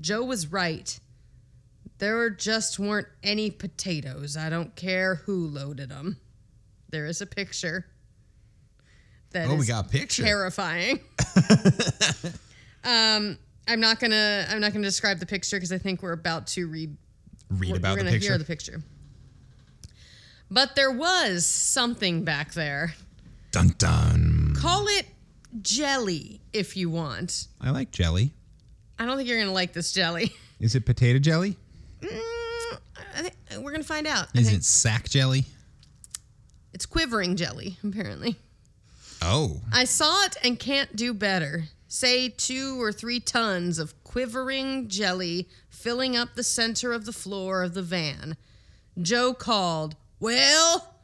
[0.00, 0.96] Joe was right.
[1.98, 4.36] There just weren't any potatoes.
[4.36, 6.18] I don't care who loaded them.
[6.90, 7.86] There is a picture.
[9.32, 10.22] that Oh, we is got a picture.
[10.22, 11.00] terrifying.
[12.84, 16.46] um, I'm not gonna I'm not gonna describe the picture because I think we're about
[16.48, 16.96] to read
[17.50, 18.28] Read we're, about we're the picture.
[18.28, 18.82] hear the picture.
[20.50, 22.94] But there was something back there.
[23.50, 24.54] dun dun.
[24.56, 25.06] Call it
[25.62, 27.48] jelly if you want.
[27.60, 28.32] I like jelly.
[28.98, 30.32] I don't think you're gonna like this jelly.
[30.60, 31.56] Is it potato jelly?
[32.00, 33.30] Mm,
[33.60, 34.28] we're gonna find out.
[34.34, 35.44] Is it sack jelly?
[36.72, 38.36] It's quivering jelly, apparently.
[39.22, 41.64] Oh, I saw it and can't do better.
[41.88, 45.48] Say two or three tons of quivering jelly
[45.84, 48.38] filling up the center of the floor of the van.
[49.02, 50.94] Joe called, Well?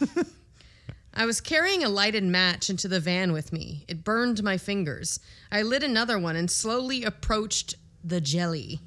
[1.14, 3.86] I was carrying a lighted match into the van with me.
[3.88, 5.18] It burned my fingers.
[5.50, 8.80] I lit another one and slowly approached the jelly.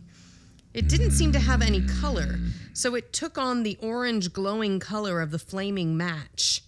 [0.75, 2.37] It didn't seem to have any color,
[2.73, 6.61] so it took on the orange glowing color of the flaming match.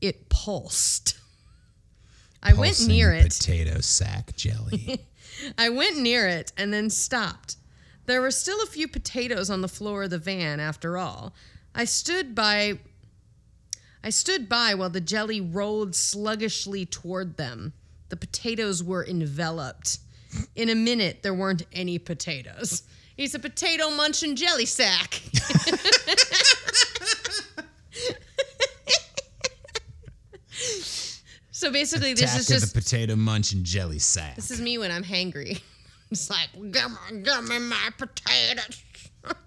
[0.00, 1.18] It pulsed.
[2.42, 3.36] I went near it.
[3.38, 5.04] Potato sack jelly.
[5.58, 7.56] I went near it and then stopped.
[8.06, 11.34] There were still a few potatoes on the floor of the van after all.
[11.74, 12.78] I stood by
[14.04, 17.72] I stood by while the jelly rolled sluggishly toward them.
[18.08, 20.00] The potatoes were enveloped.
[20.56, 22.82] In a minute there weren't any potatoes.
[23.16, 25.22] He's a potato munching jelly sack.
[31.50, 34.34] so basically this Attack is of just the potato munching jelly sack.
[34.36, 35.60] this is me when I'm hangry.
[36.12, 38.82] It's like, give me, give me my potatoes.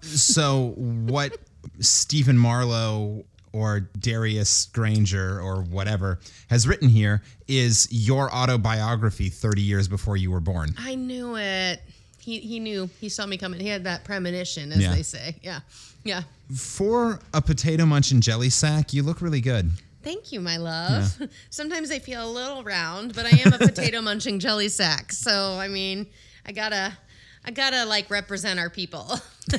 [0.00, 1.36] so what
[1.80, 6.18] Stephen Marlowe or Darius Granger or whatever
[6.50, 10.74] has written here is your autobiography 30 years before you were born.
[10.78, 11.80] I knew it.
[12.18, 12.90] He, he knew.
[13.00, 13.60] He saw me coming.
[13.60, 14.92] He had that premonition, as Yeah.
[14.94, 15.36] they say.
[15.42, 15.60] Yeah.
[16.04, 16.22] Yeah.
[16.54, 19.70] For a potato munching jelly sack, you look really good.
[20.02, 21.16] Thank you, my love.
[21.50, 25.12] Sometimes I feel a little round, but I am a potato munching jelly sack.
[25.12, 26.06] So, I mean,
[26.46, 26.96] I gotta,
[27.44, 29.20] I gotta like represent our people.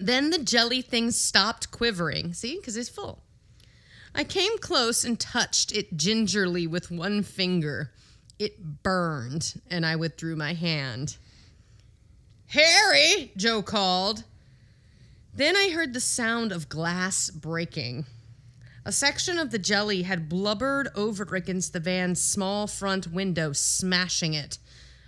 [0.00, 2.32] then the jelly thing stopped quivering.
[2.32, 3.22] See, because it's full.
[4.14, 7.92] I came close and touched it gingerly with one finger.
[8.38, 11.18] It burned, and I withdrew my hand.
[12.48, 14.24] Harry, Joe called.
[15.34, 18.06] Then I heard the sound of glass breaking.
[18.88, 24.32] A section of the jelly had blubbered over against the van's small front window, smashing
[24.32, 24.56] it.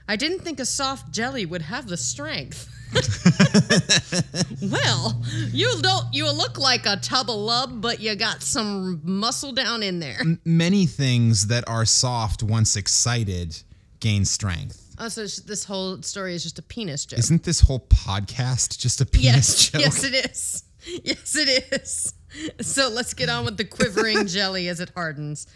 [0.07, 2.69] I didn't think a soft jelly would have the strength.
[4.63, 9.53] well, you don't you look like a tub of lub, but you got some muscle
[9.53, 10.21] down in there.
[10.45, 13.63] Many things that are soft once excited
[14.01, 14.95] gain strength.
[14.99, 17.19] Oh, so this whole story is just a penis joke.
[17.19, 19.81] Isn't this whole podcast just a penis Yes, joke?
[19.81, 20.65] yes, it is.
[21.03, 22.13] Yes, it is.
[22.61, 25.47] So let's get on with the quivering jelly as it hardens.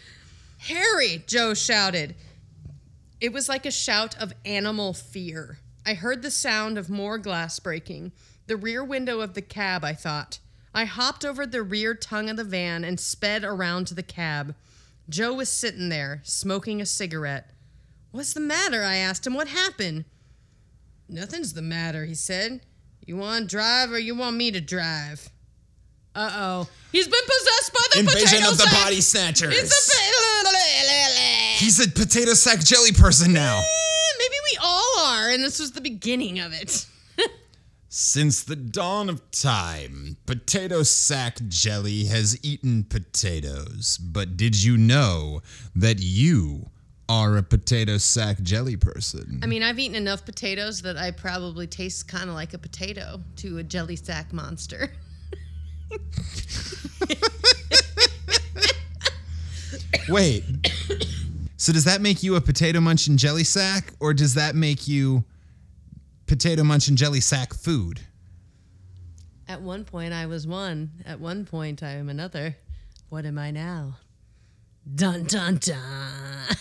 [0.59, 2.15] Harry, Joe shouted.
[3.21, 5.59] It was like a shout of animal fear.
[5.85, 8.11] I heard the sound of more glass breaking.
[8.47, 10.39] The rear window of the cab, I thought.
[10.73, 14.55] I hopped over the rear tongue of the van and sped around to the cab.
[15.07, 17.51] Joe was sitting there, smoking a cigarette.
[18.11, 18.83] What's the matter?
[18.83, 19.33] I asked him.
[19.33, 20.05] What happened?
[21.07, 22.61] Nothing's the matter, he said.
[23.05, 25.29] You want to drive or you want me to drive?
[26.15, 26.67] Uh oh.
[26.91, 28.83] He's been possessed by the Invasion potato of the sack.
[28.83, 29.53] body snatchers.
[29.57, 30.05] It's a.
[31.57, 33.57] He's a potato sack jelly person now.
[33.59, 33.63] Eh,
[34.19, 36.85] Maybe we all are, and this was the beginning of it.
[37.89, 43.97] Since the dawn of time, potato sack jelly has eaten potatoes.
[44.01, 45.41] But did you know
[45.75, 46.69] that you
[47.07, 49.39] are a potato sack jelly person?
[49.43, 53.21] I mean, I've eaten enough potatoes that I probably taste kind of like a potato
[53.37, 54.91] to a jelly sack monster.
[60.09, 60.43] Wait.
[61.57, 65.23] So does that make you a potato munching jelly sack, or does that make you
[66.27, 68.01] potato munching jelly sack food?
[69.47, 70.91] At one point, I was one.
[71.05, 72.55] At one point, I am another.
[73.09, 73.97] What am I now?
[74.93, 75.77] Dun dun dun.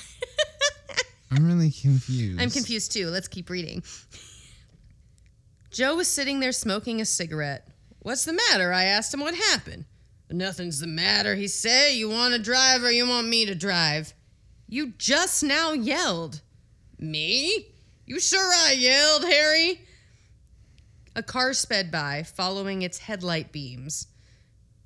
[1.30, 2.40] I'm really confused.
[2.40, 3.08] I'm confused too.
[3.08, 3.82] Let's keep reading.
[5.70, 7.68] Joe was sitting there smoking a cigarette.
[8.04, 8.70] What's the matter?
[8.70, 9.86] I asked him what happened.
[10.30, 11.94] Nothing's the matter, he said.
[11.94, 14.12] You want to drive or you want me to drive?
[14.68, 16.42] You just now yelled.
[16.98, 17.68] Me?
[18.04, 19.80] You sure I yelled, Harry?
[21.16, 24.08] A car sped by, following its headlight beams.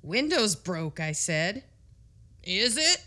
[0.01, 1.65] Windows broke, I said.
[2.43, 3.03] Is it?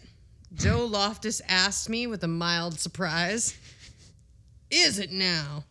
[0.55, 3.57] Joe Loftus asked me with a mild surprise.
[4.71, 5.65] Is it now?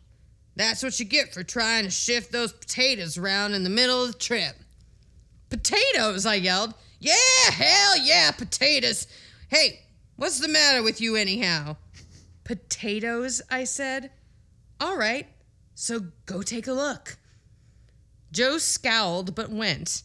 [0.62, 4.12] That's what you get for trying to shift those potatoes around in the middle of
[4.12, 4.56] the trip.
[5.50, 6.76] Potatoes, I yelled.
[7.00, 7.16] Yeah,
[7.52, 9.08] hell yeah, potatoes.
[9.48, 9.80] Hey,
[10.18, 11.78] what's the matter with you, anyhow?
[12.44, 14.12] Potatoes, I said.
[14.80, 15.28] All right,
[15.74, 17.18] so go take a look.
[18.32, 20.04] Joe scowled but went.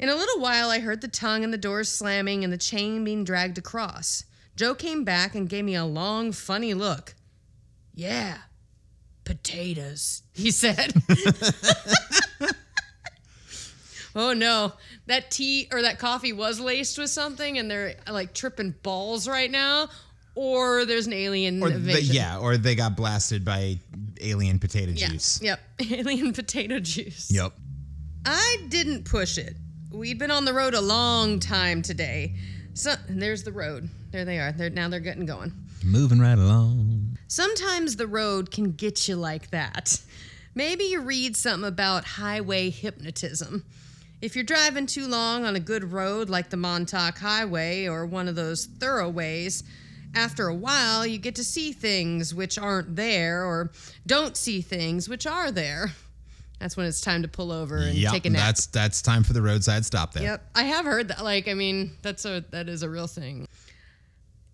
[0.00, 3.04] In a little while, I heard the tongue and the doors slamming and the chain
[3.04, 4.24] being dragged across.
[4.56, 7.14] Joe came back and gave me a long, funny look.
[7.94, 8.38] Yeah,
[9.30, 10.92] potatoes, he said.
[14.16, 14.72] oh no,
[15.06, 19.50] that tea or that coffee was laced with something and they're like tripping balls right
[19.50, 19.88] now,
[20.34, 23.78] or there's an alien Or the, yeah, or they got blasted by
[24.20, 25.08] alien potato Yeah.
[25.08, 25.40] juice.
[25.42, 25.60] Yep.
[25.90, 27.30] Alien potato juice.
[27.32, 27.52] Yep.
[28.26, 29.56] I didn't push it.
[29.92, 32.34] We'd been on the road a long time today.
[32.74, 33.88] So there's the road.
[34.10, 34.52] There they are.
[34.52, 35.52] They're now they're getting going.
[35.84, 37.18] Moving right along.
[37.28, 40.00] Sometimes the road can get you like that.
[40.54, 43.64] Maybe you read something about highway hypnotism.
[44.20, 48.28] If you're driving too long on a good road like the Montauk Highway or one
[48.28, 49.62] of those thoroughways,
[50.14, 53.70] after a while you get to see things which aren't there or
[54.06, 55.92] don't see things which are there.
[56.60, 58.12] That's when it's time to pull over and Yep.
[58.12, 58.42] take a nap.
[58.46, 60.22] That's that's time for the roadside stop there.
[60.22, 61.24] Yep, I have heard that.
[61.24, 63.48] Like, I mean, that's a that is a real thing.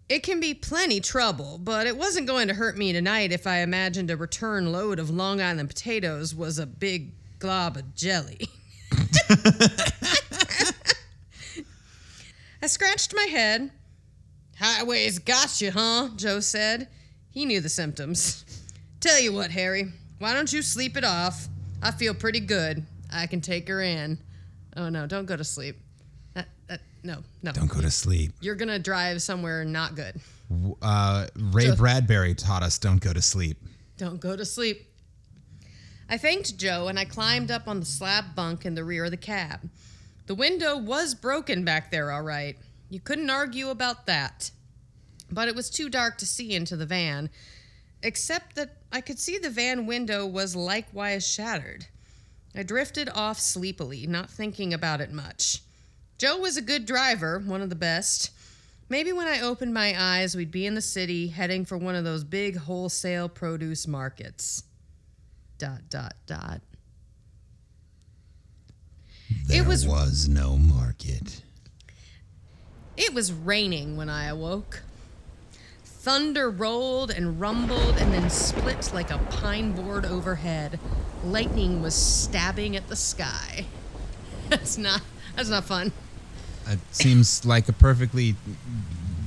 [0.08, 3.58] It can be plenty trouble, but it wasn't going to hurt me tonight if I
[3.58, 8.48] imagined a return load of Long Island potatoes was a big glob of jelly.
[12.62, 13.70] I scratched my head.
[14.58, 16.10] Highways got you, huh?
[16.16, 16.88] Joe said.
[17.30, 18.44] He knew the symptoms.
[19.00, 21.48] Tell you what, Harry, why don't you sleep it off?
[21.82, 22.84] I feel pretty good.
[23.12, 24.18] I can take her in.
[24.76, 25.76] Oh no, don't go to sleep.
[26.34, 27.52] That, that, no, no.
[27.52, 28.32] Don't go to sleep.
[28.40, 30.20] You're gonna drive somewhere not good.
[30.82, 33.58] Uh, Ray Bradbury taught us don't go to sleep.
[33.96, 34.86] Don't go to sleep.
[36.08, 39.10] I thanked Joe and I climbed up on the slab bunk in the rear of
[39.10, 39.68] the cab.
[40.26, 42.56] The window was broken back there, all right.
[42.90, 44.50] You couldn't argue about that.
[45.30, 47.30] But it was too dark to see into the van,
[48.02, 51.84] except that I could see the van window was likewise shattered.
[52.54, 55.60] I drifted off sleepily, not thinking about it much.
[56.16, 58.30] Joe was a good driver, one of the best.
[58.88, 62.04] Maybe when I opened my eyes, we'd be in the city heading for one of
[62.04, 64.62] those big wholesale produce markets.
[65.58, 66.62] Dot, dot, dot.
[69.44, 71.42] There It was- was no market.
[72.96, 74.84] It was raining when I awoke.
[76.06, 80.78] Thunder rolled and rumbled and then split like a pine board overhead.
[81.24, 83.66] Lightning was stabbing at the sky.
[84.48, 85.02] That's not
[85.34, 85.90] that's not fun.
[86.68, 88.36] It seems like a perfectly,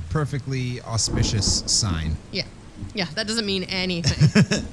[0.08, 2.16] perfectly auspicious sign.
[2.32, 2.46] Yeah.
[2.94, 4.64] Yeah, that doesn't mean anything.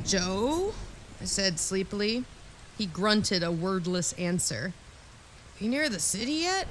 [0.06, 0.72] Joe?
[1.20, 2.24] I said sleepily.
[2.78, 4.72] He grunted a wordless answer.
[5.60, 6.68] Are You near the city yet?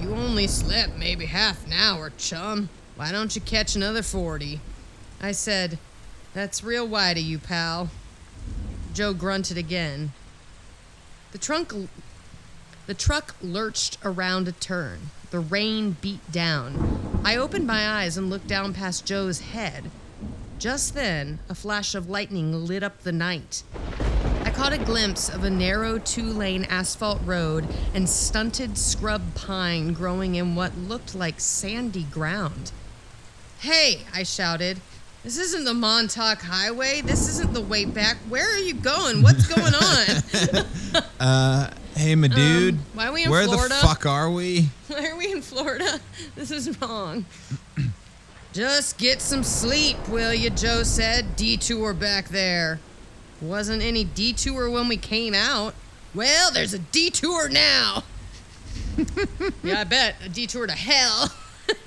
[0.00, 2.68] You only slept maybe half an hour, chum.
[2.96, 4.60] Why don't you catch another 40?
[5.20, 5.78] I said,
[6.34, 7.90] That's real white of you, pal.
[8.94, 10.12] Joe grunted again.
[11.32, 11.72] The trunk
[12.86, 15.10] the truck lurched around a turn.
[15.30, 17.20] The rain beat down.
[17.22, 19.90] I opened my eyes and looked down past Joe's head.
[20.58, 23.62] Just then, a flash of lightning lit up the night.
[24.58, 29.92] I caught a glimpse of a narrow two lane asphalt road and stunted scrub pine
[29.92, 32.72] growing in what looked like sandy ground.
[33.60, 34.80] Hey, I shouted.
[35.22, 37.02] This isn't the Montauk Highway.
[37.02, 38.16] This isn't the way back.
[38.28, 39.22] Where are you going?
[39.22, 39.74] What's going
[41.20, 41.72] on?
[41.94, 42.74] Hey, my dude.
[42.74, 43.74] Um, why are we in Where Florida?
[43.74, 44.70] Where the fuck are we?
[44.88, 46.00] Why are we in Florida?
[46.34, 47.26] This is wrong.
[48.52, 50.50] Just get some sleep, will you?
[50.50, 51.36] Joe said.
[51.36, 52.80] Detour back there.
[53.40, 55.74] Wasn't any detour when we came out.
[56.14, 58.02] Well, there's a detour now.
[59.62, 60.16] yeah, I bet.
[60.24, 61.32] A detour to hell.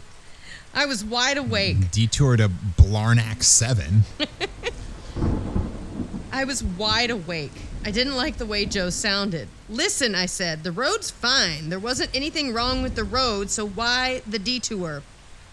[0.74, 1.92] I was wide awake.
[1.92, 4.04] Detour to Blarnack 7.
[6.32, 7.52] I was wide awake.
[7.84, 9.50] I didn't like the way Joe sounded.
[9.68, 11.70] Listen, I said, the road's fine.
[11.70, 15.04] There wasn't anything wrong with the road, so why the detour?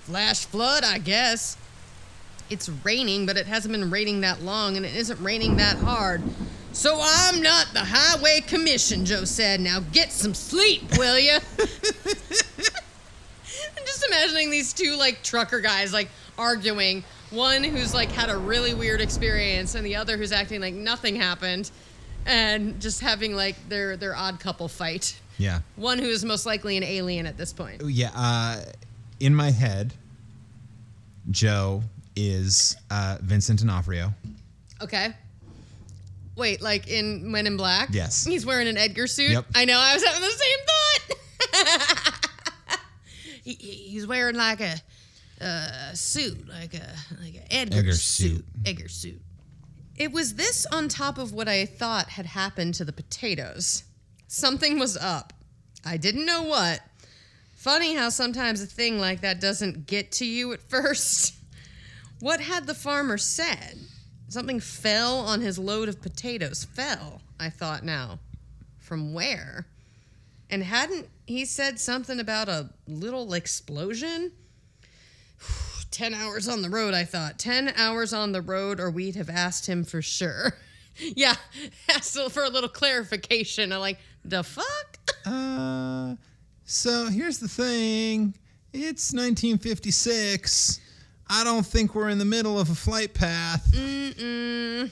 [0.02, 1.56] Flash flood, I guess.
[2.50, 6.22] It's raining, but it hasn't been raining that long, and it isn't raining that hard.
[6.72, 9.60] So I'm not the highway commission, Joe said.
[9.60, 11.38] Now get some sleep, will you?
[11.58, 11.64] I'm
[13.84, 17.02] just imagining these two like trucker guys like arguing.
[17.30, 21.16] One who's like had a really weird experience, and the other who's acting like nothing
[21.16, 21.70] happened,
[22.26, 25.18] and just having like their their odd couple fight.
[25.36, 25.60] Yeah.
[25.76, 27.82] One who is most likely an alien at this point.
[27.84, 28.10] Yeah.
[28.14, 28.62] Uh,
[29.20, 29.94] in my head,
[31.30, 31.82] Joe
[32.18, 34.12] is uh, Vincent D'Onofrio.
[34.82, 35.14] Okay.
[36.36, 37.88] Wait, like in Men in Black?
[37.92, 38.24] Yes.
[38.24, 39.30] He's wearing an Edgar suit.
[39.30, 39.46] Yep.
[39.54, 39.78] I know.
[39.78, 40.58] I was having the same
[42.10, 42.30] thought.
[43.44, 44.74] he, he's wearing like a
[45.40, 48.36] uh, suit, like a like an Edgar, Edgar suit.
[48.36, 48.44] suit.
[48.66, 49.20] Edgar suit.
[49.96, 53.82] It was this on top of what I thought had happened to the potatoes.
[54.28, 55.32] Something was up.
[55.84, 56.80] I didn't know what.
[57.56, 61.34] Funny how sometimes a thing like that doesn't get to you at first.
[62.20, 63.78] What had the farmer said?
[64.28, 66.64] Something fell on his load of potatoes.
[66.64, 68.18] Fell, I thought now.
[68.78, 69.66] From where?
[70.50, 74.32] And hadn't he said something about a little explosion?
[75.90, 77.38] 10 hours on the road, I thought.
[77.38, 80.54] 10 hours on the road, or we'd have asked him for sure.
[80.98, 81.34] yeah,
[81.94, 83.72] asked for a little clarification.
[83.72, 84.64] I'm like, the fuck?
[85.26, 86.14] Uh,
[86.64, 88.32] so here's the thing.
[88.72, 90.80] It's 1956.
[91.30, 93.66] I don't think we're in the middle of a flight path.
[93.72, 94.90] Mm-mm.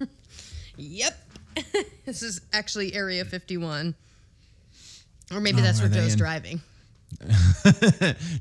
[0.76, 1.18] yep.
[2.06, 3.94] this is actually Area 51.
[5.32, 6.60] Or maybe Oh, that's where Joe's in- driving.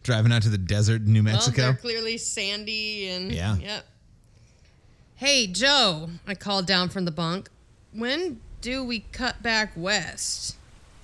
[0.04, 1.62] Driving out to the desert in New Well, Mexico.
[1.62, 3.58] they're clearly sandy and Yeah.
[3.58, 3.86] Yep.
[5.18, 7.50] Hey Joe, I called down from the bunk.
[7.94, 10.56] When do we cut back west?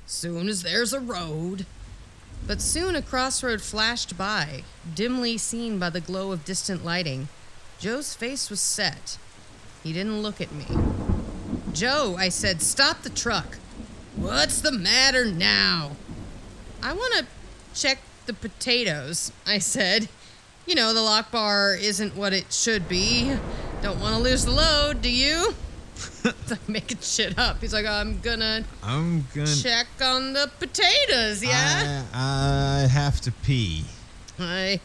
[0.06, 1.66] Soon as there's a road.
[2.48, 4.64] But soon a crossroad flashed by,
[4.96, 7.28] dimly seen by the glow of distant lighting.
[7.78, 9.18] Joe's face was set.
[9.84, 10.66] He didn't look at me.
[11.74, 13.58] Joe, I said, stop the truck.
[14.16, 15.98] What's the matter now?
[16.82, 17.26] I want to
[17.80, 20.08] check the potatoes, I said.
[20.66, 23.36] You know, the lock bar isn't what it should be.
[23.82, 25.54] Don't want to lose the load, do you?
[26.68, 27.62] Making shit up.
[27.62, 29.56] He's like, I'm gonna I'm gonna.
[29.56, 32.04] check on the potatoes, yeah?
[32.14, 33.86] I, I have to pee.
[34.40, 34.80] I,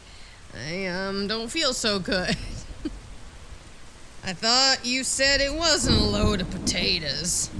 [0.54, 2.36] I um don't feel so good.
[4.24, 7.50] I thought you said it wasn't a load of potatoes.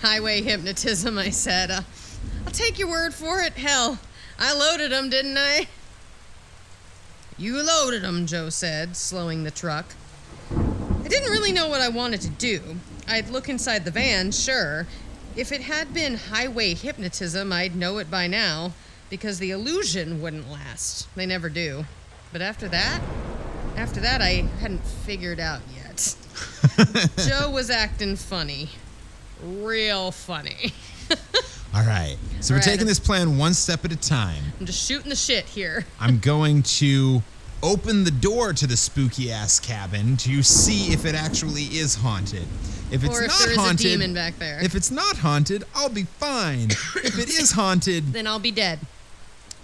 [0.00, 1.70] Highway hypnotism, I said.
[1.70, 1.82] Uh,
[2.46, 3.54] I'll take your word for it.
[3.54, 3.98] Hell,
[4.38, 5.68] I loaded them, didn't I?
[7.38, 9.86] You loaded them, Joe said, slowing the truck.
[10.50, 12.76] I didn't really know what I wanted to do.
[13.08, 14.86] I'd look inside the van, sure.
[15.36, 18.72] If it had been highway hypnotism, I'd know it by now,
[19.10, 21.14] because the illusion wouldn't last.
[21.14, 21.84] They never do.
[22.32, 23.00] But after that,
[23.76, 26.16] after that, I hadn't figured out yet.
[27.18, 28.70] Joe was acting funny.
[29.42, 30.72] Real funny.
[31.74, 32.16] All right.
[32.40, 32.64] So All we're right.
[32.64, 34.42] taking this plan one step at a time.
[34.58, 35.84] I'm just shooting the shit here.
[36.00, 37.22] I'm going to
[37.62, 42.46] open the door to the spooky ass cabin to see if it actually is haunted.
[42.90, 44.62] If it's or if not there is haunted, a demon back there.
[44.62, 46.70] if it's not haunted, I'll be fine.
[46.70, 48.78] if it is haunted, then I'll be dead.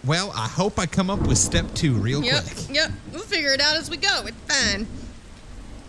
[0.04, 2.74] well, I hope I come up with step two real Yep, quick.
[2.74, 2.90] yep.
[3.12, 4.24] We'll figure it out as we go.
[4.26, 4.86] It's fine.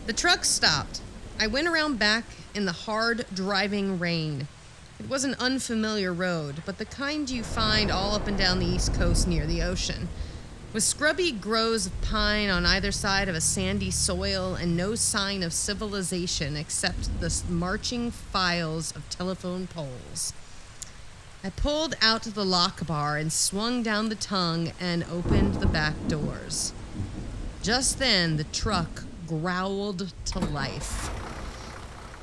[0.05, 1.01] The truck stopped.
[1.39, 4.47] I went around back in the hard driving rain.
[4.99, 8.65] It was an unfamiliar road, but the kind you find all up and down the
[8.67, 10.07] East Coast near the ocean.
[10.73, 15.43] With scrubby groves of pine on either side of a sandy soil and no sign
[15.43, 20.33] of civilization except the marching files of telephone poles.
[21.43, 25.93] I pulled out the lock bar and swung down the tongue and opened the back
[26.07, 26.73] doors.
[27.61, 31.11] Just then, the truck growled to life.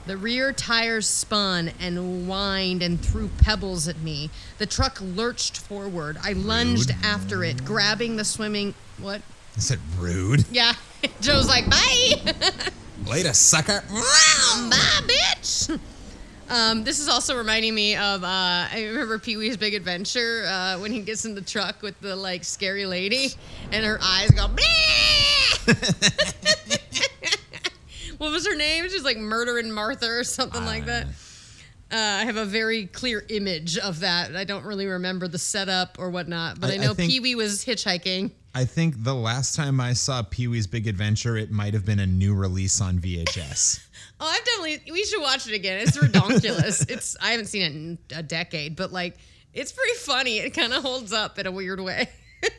[0.07, 4.31] The rear tires spun and whined and threw pebbles at me.
[4.59, 6.17] The truck lurched forward.
[6.23, 7.05] I lunged Rude.
[7.05, 8.75] after it, grabbing the swimming.
[8.99, 9.23] What?
[9.57, 10.45] I said rude.
[10.51, 10.73] Yeah.
[11.21, 12.35] Joe's like, bye.
[13.11, 13.83] Later, sucker.
[13.91, 15.79] Bye, bitch.
[16.51, 20.79] Um, this is also reminding me of uh, I remember Pee Wee's Big Adventure uh,
[20.79, 23.29] when he gets in the truck with the like scary lady
[23.73, 24.49] and her eyes go.
[28.21, 28.87] What was her name?
[28.91, 31.07] She's like Murdering Martha or something like that.
[31.93, 34.37] Uh, I have a very clear image of that.
[34.37, 37.35] I don't really remember the setup or whatnot, but I- I, I know Pee Wee
[37.35, 38.31] was hitchhiking.
[38.55, 42.01] I think the last time I saw Pee Wee's Big Adventure, it might have been
[42.01, 43.81] a new release on VHS.
[44.23, 44.93] Oh, I've definitely.
[44.93, 45.81] We should watch it again.
[45.81, 46.83] It's ridiculous.
[46.91, 47.17] it's.
[47.23, 49.17] I haven't seen it in a decade, but like,
[49.55, 50.39] it's pretty funny.
[50.41, 52.07] It kind of holds up in a weird way.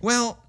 [0.00, 0.42] well,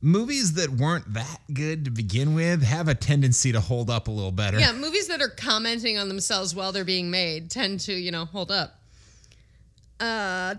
[0.00, 4.10] movies that weren't that good to begin with have a tendency to hold up a
[4.10, 4.58] little better.
[4.58, 8.24] yeah, movies that are commenting on themselves while they're being made tend to, you know,
[8.24, 8.74] hold up.
[10.00, 10.54] Uh,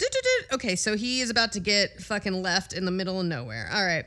[0.51, 3.69] okay, so he is about to get fucking left in the middle of nowhere.
[3.73, 4.05] All right.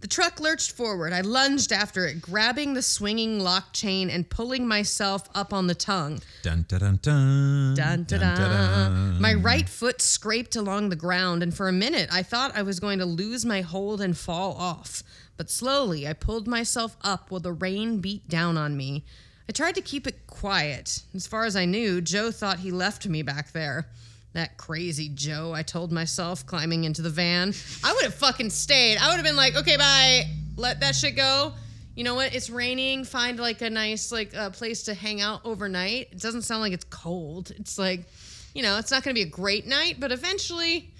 [0.00, 1.12] The truck lurched forward.
[1.12, 5.74] I lunged after it, grabbing the swinging lock chain and pulling myself up on the
[5.74, 6.20] tongue.
[6.42, 7.74] Dun dun dun dun.
[7.74, 8.50] Dun, dun, dun, dun.
[8.50, 9.20] dun.
[9.20, 12.78] My right foot scraped along the ground, and for a minute I thought I was
[12.78, 15.02] going to lose my hold and fall off.
[15.38, 19.04] But slowly I pulled myself up while the rain beat down on me.
[19.48, 21.02] I tried to keep it quiet.
[21.14, 23.86] As far as I knew, Joe thought he left me back there.
[24.36, 27.54] That crazy Joe, I told myself, climbing into the van.
[27.82, 28.98] I would have fucking stayed.
[28.98, 30.26] I would have been like, okay, bye.
[30.58, 31.54] Let that shit go.
[31.94, 32.34] You know what?
[32.34, 33.04] It's raining.
[33.04, 36.08] Find like a nice like uh, place to hang out overnight.
[36.12, 37.50] It doesn't sound like it's cold.
[37.56, 38.04] It's like,
[38.54, 40.92] you know, it's not going to be a great night, but eventually,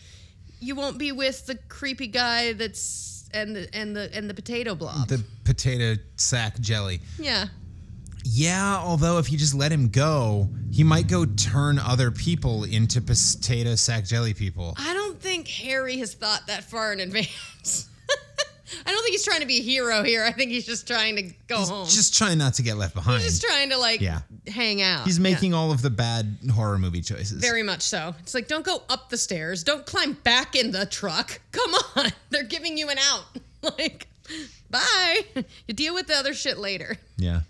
[0.59, 4.75] you won't be with the creepy guy that's and the and the and the potato
[4.75, 5.09] blob.
[5.09, 7.01] The potato sack jelly.
[7.19, 7.49] yeah.
[8.29, 13.01] Yeah, although if you just let him go, he might go turn other people into
[13.01, 14.75] potato sack jelly people.
[14.79, 17.89] I don't think Harry has thought that far in advance.
[18.85, 20.25] I don't think he's trying to be a hero here.
[20.25, 21.87] I think he's just trying to go home.
[21.87, 23.23] Just trying not to get left behind.
[23.23, 24.23] He's just trying to like Yeah.
[24.49, 25.05] hang out.
[25.07, 25.23] He's Yeah.
[25.23, 27.41] making all of the bad horror movie choices.
[27.41, 28.13] very much so.
[28.19, 29.63] It's like don't go up the stairs.
[29.63, 31.41] Don't climb back in the truck.
[31.53, 32.13] Come on.
[32.31, 33.25] They're giving you an out.
[33.79, 34.07] Like
[34.71, 35.21] bye.
[35.67, 36.97] You deal with the other shit later.
[37.17, 37.41] yeah.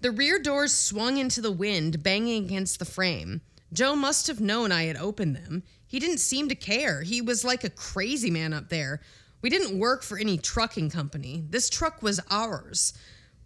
[0.00, 3.40] The rear doors swung into the wind, banging against the frame.
[3.72, 5.62] Joe must have known I had opened them.
[5.86, 7.02] He didn't seem to care.
[7.02, 9.00] He was like a crazy man up there.
[9.42, 11.44] We didn't work for any trucking company.
[11.48, 12.92] This truck was ours.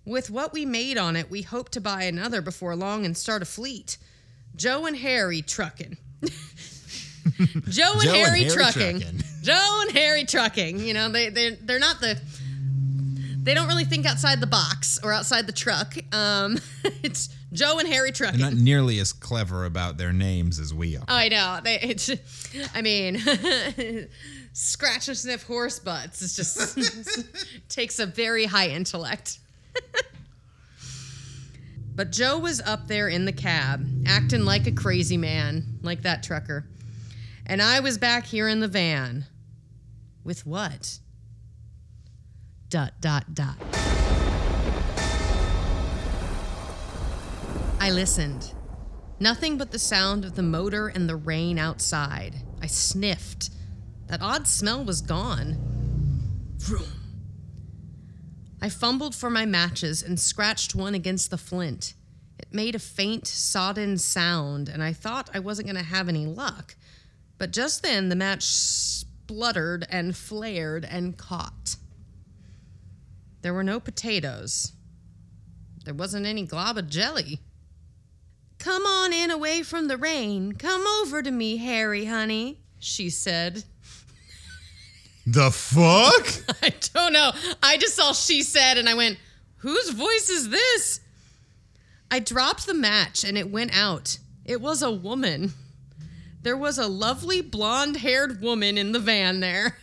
[0.05, 3.43] With what we made on it, we hoped to buy another before long and start
[3.43, 3.99] a fleet.
[4.57, 5.99] Joe and Harry trucking.
[6.23, 6.31] Joe
[7.39, 9.01] and Joe and Harry, Harry trucking.
[9.01, 9.23] trucking.
[9.43, 10.81] Joe and Harry trucking.
[10.81, 12.21] You know, they they they're not the
[13.43, 15.95] they don't really think outside the box or outside the truck.
[16.13, 16.59] Um,
[17.03, 18.35] it's Joe and Harry Truck.
[18.35, 21.05] They're not nearly as clever about their names as we are.
[21.09, 21.61] I know.
[21.63, 22.11] They, it's,
[22.75, 23.19] I mean,
[24.53, 26.23] scratch and sniff horse butts.
[26.23, 27.19] It's just
[27.69, 29.39] takes a very high intellect.
[31.95, 36.23] but Joe was up there in the cab, acting like a crazy man, like that
[36.23, 36.67] trucker.
[37.47, 39.25] And I was back here in the van.
[40.23, 40.99] With what?
[42.71, 43.57] Dot, dot, dot.
[47.81, 48.55] I listened.
[49.19, 52.37] Nothing but the sound of the motor and the rain outside.
[52.63, 53.51] I sniffed.
[54.07, 55.57] That odd smell was gone.
[56.59, 56.87] Vroom.
[58.63, 61.95] I fumbled for my matches and scratched one against the flint.
[62.39, 66.25] It made a faint, sodden sound, and I thought I wasn't going to have any
[66.25, 66.77] luck.
[67.37, 71.75] But just then, the match spluttered and flared and caught.
[73.43, 74.73] There were no potatoes.
[75.85, 77.41] There wasn't any glob of jelly.
[78.59, 80.53] Come on in away from the rain.
[80.53, 83.65] Come over to me, Harry, honey, she said.
[85.27, 86.59] The fuck?
[86.63, 87.33] I don't know.
[87.63, 89.19] I just saw she said and I went,
[89.59, 91.01] whose voice is this?
[92.11, 94.19] I dropped the match and it went out.
[94.45, 95.53] It was a woman.
[96.43, 99.79] There was a lovely blonde haired woman in the van there.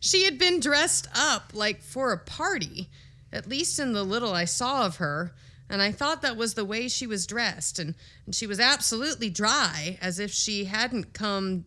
[0.00, 2.88] She had been dressed up like for a party,
[3.32, 5.32] at least in the little I saw of her,
[5.70, 7.94] and I thought that was the way she was dressed, and,
[8.26, 11.64] and she was absolutely dry, as if she hadn't come.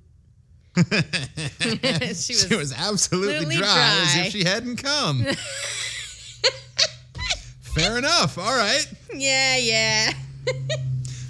[0.76, 0.84] she
[2.04, 5.26] was, She was absolutely Absolutely dry, as if she hadn't come.
[7.76, 8.38] Fair enough.
[8.38, 8.86] All right.
[9.14, 10.14] yeah, yeah.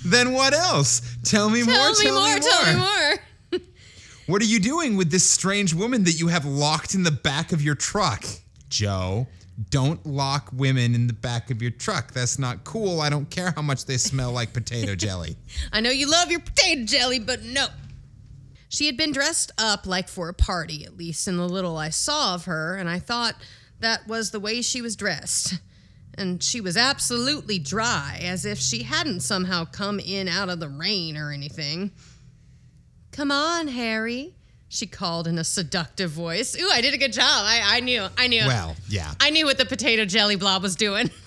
[0.06, 1.02] Then what else?
[1.24, 1.76] Tell me more.
[1.76, 3.20] Tell me tell more, tell me more.
[4.32, 7.52] What are you doing with this strange woman that you have locked in the back
[7.52, 8.24] of your truck?
[8.70, 9.28] Joe,
[9.70, 12.14] don't lock women in the back of your truck.
[12.14, 13.02] That's not cool.
[13.02, 15.36] I don't care how much they smell like potato jelly.
[15.74, 17.68] I know you love your potato jelly, but no.
[18.70, 21.90] She had been dressed up like for a party, at least in the little I
[21.90, 23.36] saw of her, and I thought
[23.82, 25.56] that was the way she was dressed.
[26.14, 30.70] And she was absolutely dry, as if she hadn't somehow come in out of the
[30.70, 31.92] rain or anything.
[33.22, 34.34] Come on, Harry,
[34.68, 36.60] she called in a seductive voice.
[36.60, 37.24] Ooh, I did a good job.
[37.28, 38.08] I, I knew.
[38.18, 38.44] I knew.
[38.48, 39.12] Well, yeah.
[39.20, 41.12] I knew what the potato jelly blob was doing.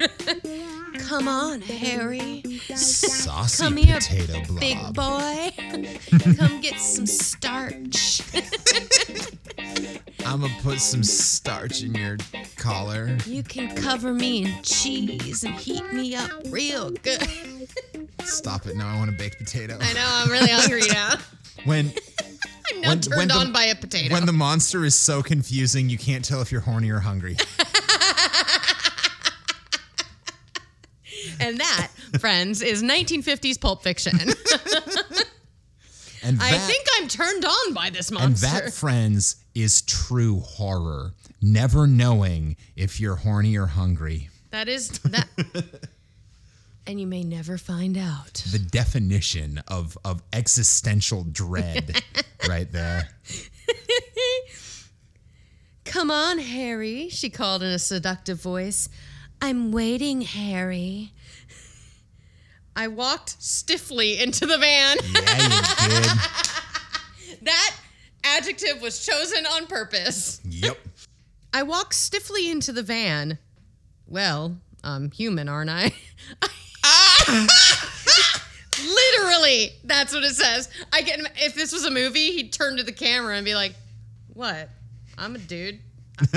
[0.98, 2.42] Come on, Harry.
[2.74, 4.60] Saucy Come here, potato blob.
[4.60, 6.34] Big boy.
[6.36, 8.22] Come get some starch.
[10.26, 12.16] I'm gonna put some starch in your
[12.56, 13.16] collar.
[13.26, 17.26] You can cover me in cheese and heat me up real good.
[18.24, 18.76] Stop it.
[18.76, 19.78] Now I want a baked potato.
[19.80, 21.14] I know, I'm really hungry now.
[21.64, 21.92] When
[22.74, 24.12] I'm now When- turned when the- on by a potato.
[24.14, 27.36] when the monster is so confusing you can't tell if you're horny or hungry.
[31.40, 31.88] And that,
[32.20, 34.18] friends, is 1950s Pulp Fiction.
[36.22, 38.46] And I that, think I'm turned on by this monster.
[38.46, 41.12] and that, friends, is true horror.
[41.40, 44.28] Never knowing if you're horny or hungry.
[44.50, 45.28] that is that.
[46.88, 48.42] and you may never find out.
[48.50, 52.02] The definition of of existential dread,
[52.48, 53.10] right there.
[55.84, 58.88] Come on, Harry, she called in a seductive voice.
[59.40, 61.12] I'm waiting, Harry.
[62.74, 64.96] I walked stiffly into the van.
[65.02, 65.20] Yeah,
[65.82, 66.04] you did.
[67.42, 67.76] that
[68.24, 70.40] adjective was chosen on purpose.
[70.44, 70.78] yep.
[71.52, 73.38] I walked stiffly into the van.
[74.06, 75.92] Well, I'm human, aren't I?
[78.78, 80.68] Literally, that's what it says.
[80.92, 83.74] I get if this was a movie, he'd turn to the camera and be like,
[84.32, 84.70] "What?
[85.16, 85.80] I'm a dude.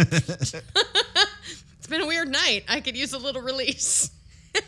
[1.92, 2.64] it's been a weird night.
[2.70, 4.12] I could use a little release."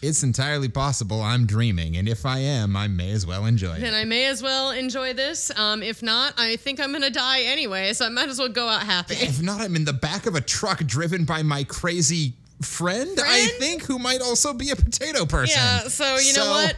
[0.00, 3.80] It's entirely possible I'm dreaming, and if I am, I may as well enjoy it.
[3.80, 3.94] then.
[3.94, 5.50] I may as well enjoy this.
[5.58, 8.68] Um, if not, I think I'm gonna die anyway, so I might as well go
[8.68, 9.14] out happy.
[9.14, 13.28] If not, I'm in the back of a truck driven by my crazy friend, friend?
[13.28, 15.58] I think, who might also be a potato person.
[15.58, 16.76] Yeah, so you know what?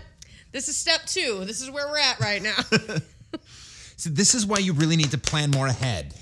[0.52, 1.44] This is step two.
[1.44, 2.56] This is where we're at right now.
[4.00, 6.14] So this is why you really need to plan more ahead.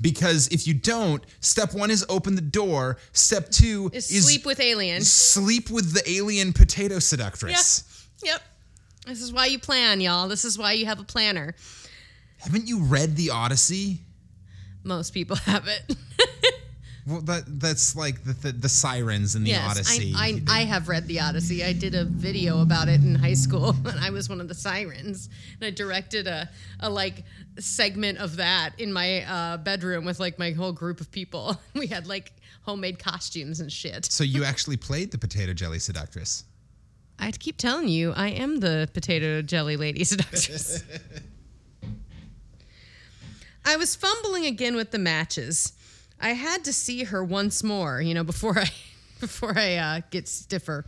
[0.00, 2.98] Because if you don't, step one is open the door.
[3.12, 5.10] Step two is is sleep with aliens.
[5.10, 8.06] sleep with the alien potato seductress.
[8.22, 8.42] Yep.
[9.06, 10.28] This is why you plan, y'all.
[10.28, 11.54] This is why you have a planner.
[12.38, 14.00] Haven't you read the Odyssey?
[14.82, 15.96] Most people have it.
[17.06, 20.14] Well, that that's like the the, the sirens in the yes, Odyssey.
[20.16, 21.62] I, I, I have read the Odyssey.
[21.62, 24.54] I did a video about it in high school, and I was one of the
[24.54, 25.28] sirens.
[25.60, 26.48] And I directed a,
[26.80, 27.24] a like
[27.58, 31.60] segment of that in my uh, bedroom with like my whole group of people.
[31.74, 32.32] We had like
[32.62, 34.06] homemade costumes and shit.
[34.06, 36.44] so you actually played the potato jelly seductress.
[37.18, 40.82] I'd keep telling you, I am the potato jelly lady seductress.
[43.64, 45.72] I was fumbling again with the matches.
[46.24, 48.70] I had to see her once more, you know, before I
[49.20, 50.86] before I uh, get stiffer.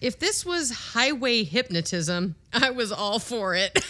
[0.00, 3.72] If this was highway hypnotism, I was all for it.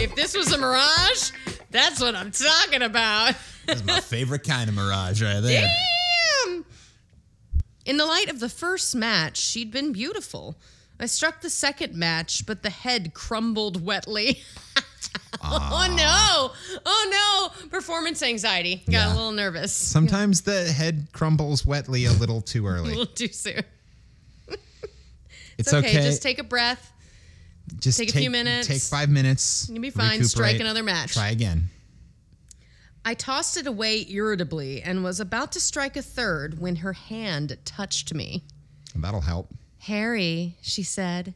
[0.00, 1.30] if this was a mirage,
[1.70, 3.34] that's what I'm talking about.
[3.66, 5.70] That's my favorite kind of mirage right there.
[6.46, 6.64] Damn!
[7.84, 10.56] In the light of the first match, she'd been beautiful.
[10.98, 14.40] I struck the second match, but the head crumbled wetly.
[15.34, 15.94] oh ah.
[15.96, 16.78] no!
[16.84, 17.68] Oh no!
[17.68, 18.76] Performance anxiety.
[18.86, 19.08] Got Yeah.
[19.08, 19.72] a little nervous.
[19.72, 22.76] Sometimes the head crumbles wetly a little too early.
[22.76, 22.88] A early.
[22.98, 23.62] little too soon.
[25.58, 25.88] It's It's okay.
[25.88, 26.02] okay.
[26.02, 26.92] Just take a breath.
[27.80, 28.68] Just take a few minutes.
[28.68, 29.70] Take five minutes.
[29.72, 30.22] You'll be fine.
[30.24, 31.14] Strike another match.
[31.14, 31.70] Try again.
[33.06, 37.56] I tossed it away irritably and was about to strike a third when her hand
[37.64, 38.42] touched me.
[38.94, 39.48] That'll help.
[39.78, 41.34] Harry, she said.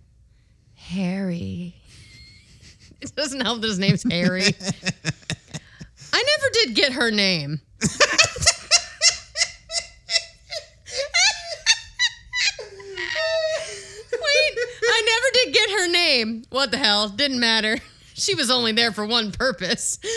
[0.74, 1.79] Harry.
[3.00, 4.42] It doesn't help that his name's Harry.
[6.12, 7.60] I never did get her name.
[14.12, 16.44] Wait, I never did get her name.
[16.50, 17.08] What the hell?
[17.08, 17.78] Didn't matter.
[18.14, 19.98] She was only there for one purpose.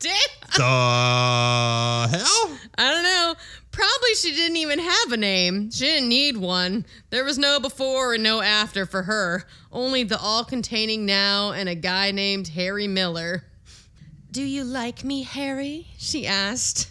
[0.00, 0.12] Damn.
[0.56, 2.58] The hell?
[2.78, 3.34] I don't know.
[3.78, 5.70] Probably she didn't even have a name.
[5.70, 6.84] She didn't need one.
[7.10, 9.44] There was no before and no after for her.
[9.70, 13.44] Only the all containing now and a guy named Harry Miller.
[14.32, 15.86] Do you like me, Harry?
[15.96, 16.90] She asked.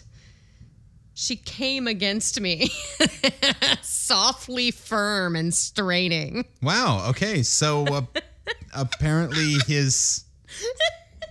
[1.12, 2.70] She came against me,
[3.82, 6.46] softly firm and straining.
[6.62, 7.10] Wow.
[7.10, 7.42] Okay.
[7.42, 8.02] So uh,
[8.74, 10.24] apparently his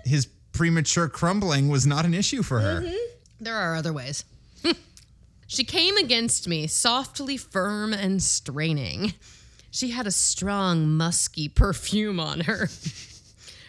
[0.06, 2.88] his premature crumbling was not an issue for her.
[3.40, 4.24] There are other ways.
[5.48, 9.14] She came against me, softly firm and straining.
[9.72, 12.70] She had a strong, musky perfume on her.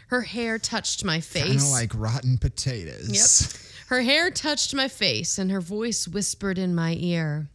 [0.09, 1.71] Her hair touched my Kind of face.
[1.73, 3.53] like rotten potatoes.
[3.53, 3.63] Yep.
[3.89, 7.49] Her hair touched my face, and her voice whispered in my ear.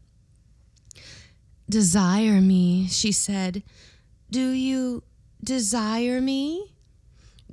[1.69, 3.63] Desire me, she said.
[4.29, 5.03] Do you
[5.43, 6.71] desire me?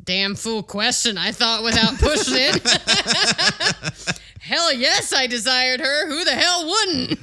[0.02, 4.19] Damn fool question, I thought without pushing it.
[4.50, 6.08] hell yes, I desired her.
[6.08, 7.12] Who the hell wouldn't?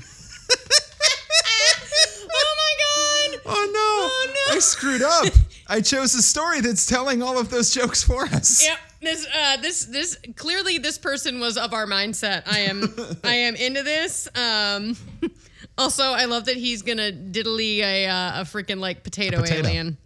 [2.31, 3.41] oh my god!
[3.45, 3.87] Oh no!
[4.09, 4.55] Oh, no.
[4.55, 5.25] I screwed up.
[5.67, 8.65] I chose a story that's telling all of those jokes for us.
[8.65, 8.79] Yep.
[9.01, 12.43] This uh this this clearly this person was of our mindset.
[12.47, 14.29] I am I am into this.
[14.33, 14.95] Um
[15.77, 19.67] also I love that he's gonna diddly a uh, a freaking like potato, potato.
[19.67, 19.97] alien.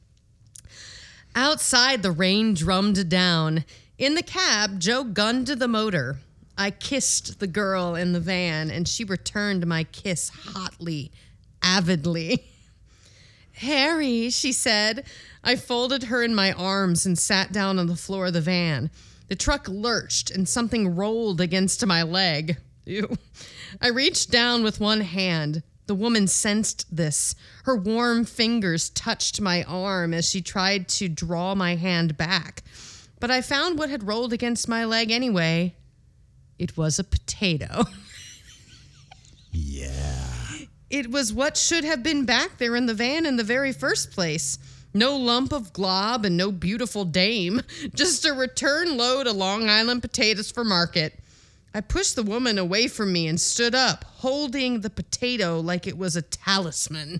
[1.35, 3.63] Outside the rain drummed down.
[3.97, 6.17] In the cab, Joe gunned to the motor.
[6.61, 11.11] I kissed the girl in the van and she returned my kiss hotly,
[11.63, 12.43] avidly.
[13.53, 15.03] Harry, she said.
[15.43, 18.91] I folded her in my arms and sat down on the floor of the van.
[19.27, 22.57] The truck lurched and something rolled against my leg.
[22.85, 23.17] Ew.
[23.81, 25.63] I reached down with one hand.
[25.87, 27.33] The woman sensed this.
[27.63, 32.61] Her warm fingers touched my arm as she tried to draw my hand back.
[33.19, 35.73] But I found what had rolled against my leg anyway.
[36.61, 37.85] It was a potato.
[39.53, 40.47] Yeah.
[40.89, 44.11] It was what should have been back there in the van in the very first
[44.11, 44.57] place.
[44.93, 47.61] No lump of glob and no beautiful dame,
[47.93, 51.19] just a return load of Long Island potatoes for market.
[51.73, 55.97] I pushed the woman away from me and stood up, holding the potato like it
[55.97, 57.19] was a talisman.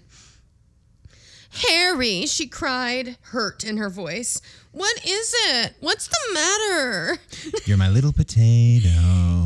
[1.67, 4.41] Harry, she cried, hurt in her voice.
[4.71, 5.73] What is it?
[5.81, 7.19] What's the matter?
[7.65, 8.89] You're my little potato.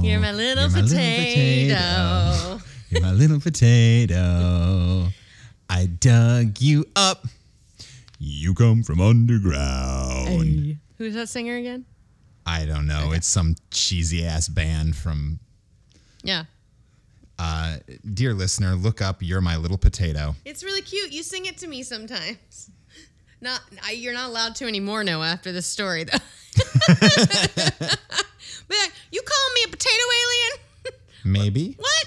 [0.03, 2.61] You're my little You're my potato.
[2.89, 5.07] You're my little potato.
[5.69, 7.25] I dug you up.
[8.19, 10.77] You come from underground.
[10.97, 11.85] Who's that singer again?
[12.45, 13.11] I don't know.
[13.11, 15.39] It's some cheesy ass band from.
[16.23, 16.45] Yeah.
[17.37, 17.77] Uh,
[18.13, 21.11] dear listener, look up "You're My Little Potato." It's really cute.
[21.11, 22.69] You sing it to me sometimes.
[23.45, 26.17] Not I, you're not allowed to anymore, Noah, after this story though.
[28.67, 30.99] Like, you calling me a potato alien?
[31.23, 31.75] Maybe.
[31.77, 32.05] what?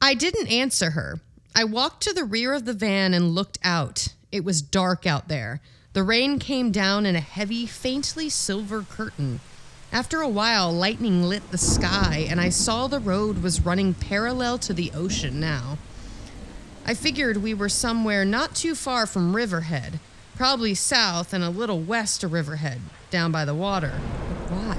[0.00, 1.20] I didn't answer her.
[1.54, 4.08] I walked to the rear of the van and looked out.
[4.30, 5.60] It was dark out there.
[5.92, 9.40] The rain came down in a heavy, faintly silver curtain.
[9.92, 14.56] After a while, lightning lit the sky, and I saw the road was running parallel
[14.60, 15.76] to the ocean now.
[16.84, 20.00] I figured we were somewhere not too far from Riverhead,
[20.36, 22.80] probably south and a little west of Riverhead,
[23.10, 23.92] down by the water.
[24.48, 24.74] But why?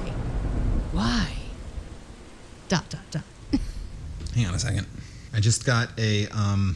[0.92, 1.34] Why?
[2.68, 3.24] Dot, dot, dot.
[4.36, 4.88] Hang on a second.
[5.34, 6.76] I just got a um,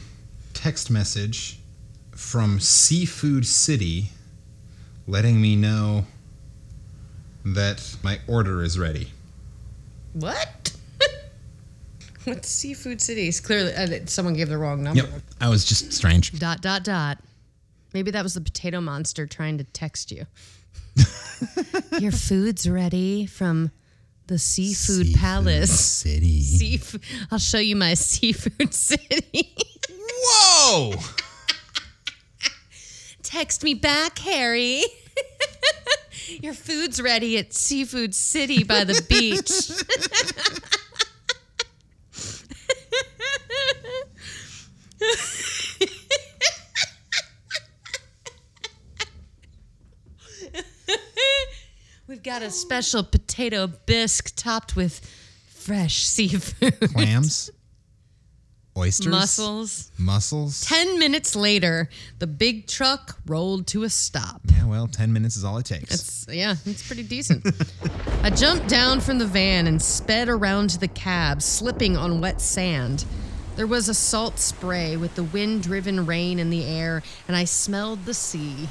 [0.54, 1.58] text message
[2.12, 4.10] from Seafood City
[5.06, 6.04] letting me know
[7.44, 9.08] that my order is ready.
[10.14, 10.72] What?
[12.28, 13.40] What's Seafood Cities?
[13.40, 15.02] Clearly, uh, someone gave the wrong number.
[15.02, 15.10] Yep.
[15.40, 16.38] I was just strange.
[16.38, 17.18] Dot, dot, dot.
[17.94, 20.26] Maybe that was the potato monster trying to text you.
[22.00, 23.70] Your food's ready from
[24.26, 25.80] the Seafood, Seafood Palace.
[25.80, 26.42] City.
[26.42, 27.02] Seafood.
[27.30, 29.56] I'll show you my Seafood City.
[29.90, 30.94] Whoa!
[33.22, 34.82] Text me back, Harry.
[36.42, 39.70] Your food's ready at Seafood City by the beach.
[52.06, 55.00] We've got a special potato bisque topped with
[55.48, 56.78] fresh seafood.
[56.92, 57.50] Clams?
[58.78, 59.08] Oysters?
[59.08, 59.90] Mussels.
[59.98, 60.60] Mussels?
[60.62, 61.88] Ten minutes later,
[62.20, 64.40] the big truck rolled to a stop.
[64.52, 65.92] Yeah, well, 10 minutes is all it takes.
[65.92, 67.44] It's, yeah, it's pretty decent.
[68.22, 72.40] I jumped down from the van and sped around to the cab, slipping on wet
[72.40, 73.04] sand.
[73.58, 77.42] There was a salt spray with the wind driven rain in the air, and I
[77.42, 78.68] smelled the sea.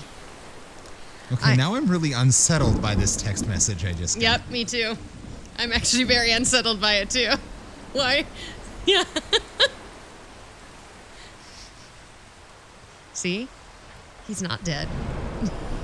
[1.30, 4.22] okay, I- now I'm really unsettled by this text message I just got.
[4.22, 4.98] Yep, me too.
[5.60, 7.34] I'm actually very unsettled by it too.
[7.92, 8.26] Why?
[8.86, 9.04] Yeah.
[13.12, 13.50] See?
[14.26, 14.88] He's not dead.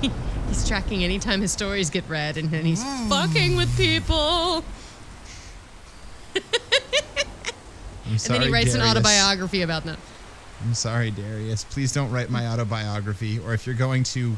[0.48, 3.10] he's tracking anytime his stories get read, and then he's hmm.
[3.10, 4.64] fucking with people.
[8.06, 9.96] I'm And then he writes an autobiography about them.
[10.62, 11.64] I'm sorry, Darius.
[11.64, 14.34] Please don't write my autobiography, or if you're going to,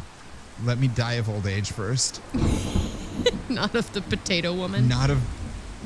[0.64, 2.20] let me die of old age first.
[3.48, 5.22] Not of the potato woman, Not of.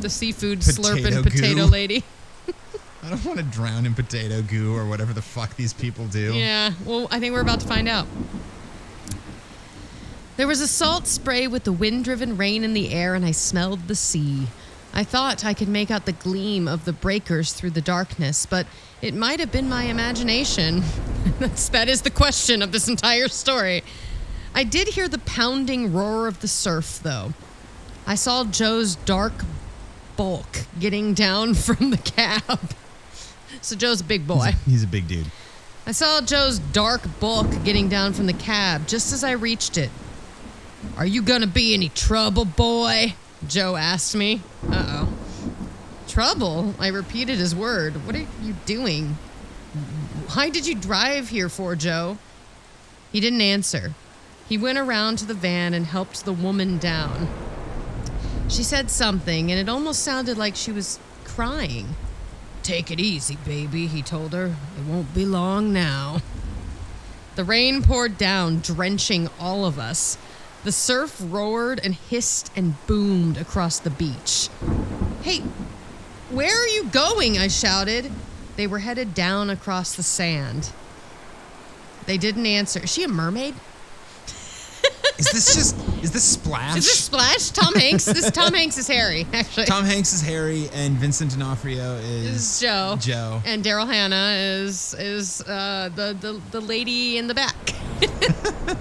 [0.01, 2.05] the seafood slurping potato lady.
[3.03, 6.35] I don't want to drown in potato goo or whatever the fuck these people do.
[6.35, 8.07] Yeah, well, I think we're about to find out.
[10.37, 13.31] There was a salt spray with the wind driven rain in the air, and I
[13.31, 14.47] smelled the sea.
[14.93, 18.67] I thought I could make out the gleam of the breakers through the darkness, but
[19.01, 20.83] it might have been my imagination.
[21.39, 23.83] That's, that is the question of this entire story.
[24.55, 27.33] I did hear the pounding roar of the surf, though.
[28.07, 29.45] I saw Joe's dark
[30.17, 32.75] bulk getting down from the cab.
[33.63, 34.53] So Joe's a big boy.
[34.67, 35.31] He's a big dude.
[35.87, 39.91] I saw Joe's dark bulk getting down from the cab just as I reached it.
[40.97, 43.15] Are you gonna be any trouble, boy?
[43.47, 44.43] Joe asked me.
[44.71, 45.13] Uh oh.
[46.09, 46.75] Trouble?
[46.79, 48.07] I repeated his word.
[48.07, 49.17] What are you doing?
[50.33, 52.19] Why did you drive here for, Joe?
[53.13, 53.95] He didn't answer.
[54.49, 57.29] He went around to the van and helped the woman down.
[58.49, 61.95] She said something, and it almost sounded like she was crying.
[62.65, 64.47] Take it easy, baby, he told her.
[64.47, 66.19] It won't be long now.
[67.37, 70.19] The rain poured down, drenching all of us.
[70.65, 74.49] The surf roared and hissed and boomed across the beach.
[75.23, 75.43] Hey,
[76.31, 77.39] Where are you going?
[77.39, 78.11] I shouted.
[78.57, 80.71] They were headed down across the sand.
[82.07, 82.81] They didn't answer.
[82.81, 83.55] Is she a mermaid?
[85.19, 86.79] Is this just is this Splash?
[86.79, 87.51] Is this Splash?
[87.51, 88.07] Tom Hanks?
[88.07, 89.67] This Tom Hanks is Harry, actually.
[89.67, 92.97] Tom Hanks is Harry and Vincent D'Onofrio is, is Joe.
[92.99, 93.43] Joe.
[93.45, 97.75] And Daryl Hannah is is uh, the, the the lady in the back.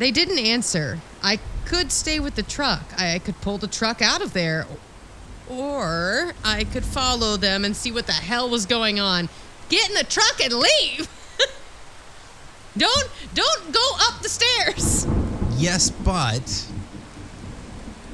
[0.00, 0.98] they didn't answer.
[1.22, 2.82] I could stay with the truck.
[2.98, 4.66] I could pull the truck out of there,
[5.48, 9.28] or I could follow them and see what the hell was going on.
[9.68, 11.08] Get in the truck and leave.
[12.76, 15.06] don't don't go up the stairs.
[15.58, 16.66] Yes, but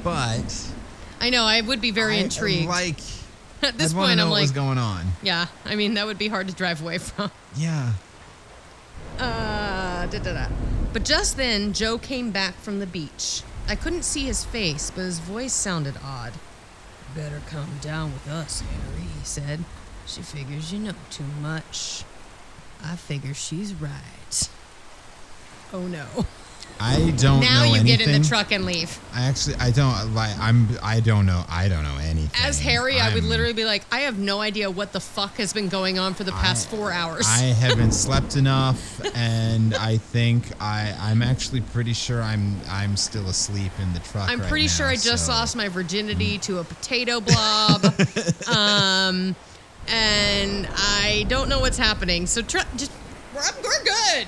[0.03, 0.71] but
[1.21, 1.45] I know.
[1.45, 2.67] I would be very I, intrigued.
[2.67, 2.99] Like
[3.63, 5.05] At this I'd point, I'm what like, was going on.
[5.23, 5.47] yeah.
[5.65, 7.31] I mean, that would be hard to drive away from.
[7.55, 7.93] Yeah.
[9.19, 10.47] Uh, da, da, da.
[10.93, 13.41] But just then, Joe came back from the beach.
[13.67, 16.33] I couldn't see his face, but his voice sounded odd.
[17.15, 19.63] Better come down with us, Harry, he said.
[20.05, 22.03] She figures you know too much.
[22.83, 24.49] I figure she's right.
[25.73, 26.05] Oh no.
[26.79, 28.99] I don't now know you get in the truck and leave.
[29.13, 32.29] I actually I don't like I'm I don't know I don't know anything.
[32.43, 35.37] As Harry, I would I'm- literally be like, I have no idea what the fuck
[35.37, 37.25] has been going on for the past I- four hours.
[37.27, 43.27] I haven't slept enough, and I think I I'm actually pretty sure I'm I'm still
[43.27, 44.29] asleep in the truck.
[44.29, 47.85] I'm right pretty now, sure I just so- lost my virginity to a potato blob.
[48.55, 49.35] um,
[49.87, 52.25] and I don't know what's happening.
[52.27, 52.91] So try, just
[53.33, 54.27] we're, we're good.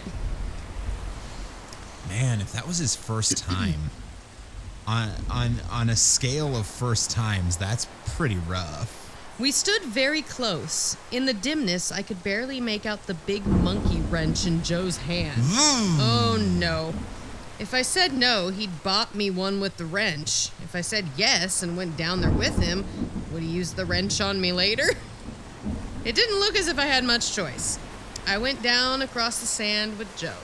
[2.10, 3.92] Man, if that was his first time,
[4.88, 8.96] on on on a scale of first times, that's pretty rough.
[9.40, 10.98] We stood very close.
[11.12, 15.40] In the dimness, I could barely make out the big monkey wrench in Joe's hand.
[15.40, 16.00] Hmm.
[16.02, 16.94] oh no.
[17.60, 20.50] If I said no, he'd bop me one with the wrench.
[20.64, 22.86] If I said yes and went down there with him,
[23.32, 24.90] would he use the wrench on me later?
[26.06, 27.78] It didn't look as if I had much choice.
[28.26, 30.38] I went down across the sand with Joe.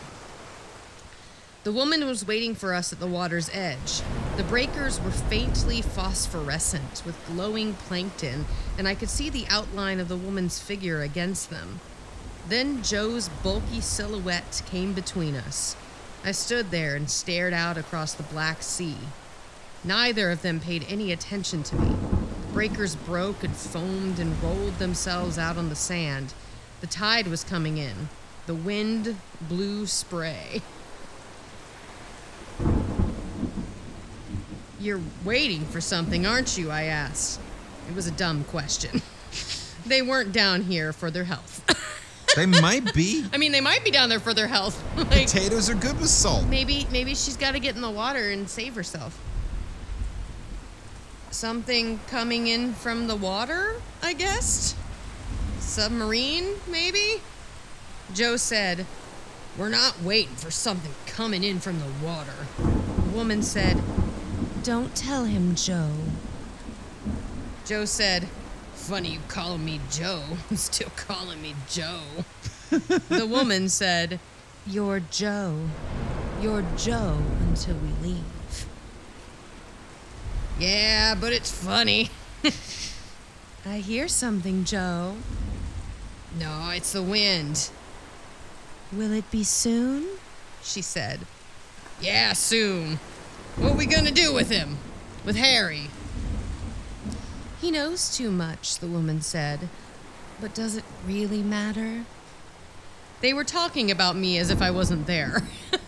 [1.65, 4.03] The woman was waiting for us at the water's edge.
[4.37, 8.45] The breakers were faintly phosphorescent with glowing plankton,
[8.77, 11.79] and I could see the outline of the woman's figure against them.
[12.47, 15.75] Then Joe's bulky silhouette came between us.
[16.23, 18.97] I stood there and stared out across the black sea.
[19.83, 21.95] Neither of them paid any attention to me.
[22.45, 26.35] The Breakers broke and foamed and rolled themselves out on the sand.
[26.81, 28.09] The tide was coming in.
[28.45, 30.61] The wind blew spray.
[34.85, 36.69] You're waiting for something, aren't you?
[36.69, 37.39] I asked.
[37.89, 39.01] It was a dumb question.
[39.87, 41.63] they weren't down here for their health.
[42.35, 43.25] They might be.
[43.33, 44.79] I mean, they might be down there for their health.
[44.95, 46.45] like, Potatoes are good with salt.
[46.45, 49.19] maybe, maybe she's got to get in the water and save herself.
[51.31, 54.77] Something coming in from the water, I guessed.
[55.57, 57.23] Submarine, maybe.
[58.13, 58.85] Joe said,
[59.57, 63.81] "We're not waiting for something coming in from the water." The woman said,
[64.65, 65.91] "Don't tell him, Joe."
[67.65, 68.27] Joe said,
[68.75, 70.21] Funny you calling me Joe.
[70.53, 72.01] Still calling me Joe.
[72.69, 74.19] the woman said,
[74.67, 75.69] You're Joe.
[76.39, 78.67] You're Joe until we leave.
[80.59, 82.11] Yeah, but it's funny.
[83.65, 85.15] I hear something, Joe.
[86.39, 87.71] No, it's the wind.
[88.91, 90.05] Will it be soon?
[90.61, 91.21] She said.
[91.99, 92.99] Yeah, soon.
[93.57, 94.77] What are we gonna do with him?
[95.23, 95.89] With Harry?
[97.61, 99.69] He knows too much, the woman said.
[100.41, 102.05] But does it really matter?
[103.21, 105.41] They were talking about me as if I wasn't there.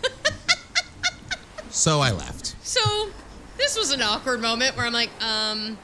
[1.70, 2.55] So I left.
[2.63, 3.09] so,
[3.57, 5.78] this was an awkward moment where I'm like, um,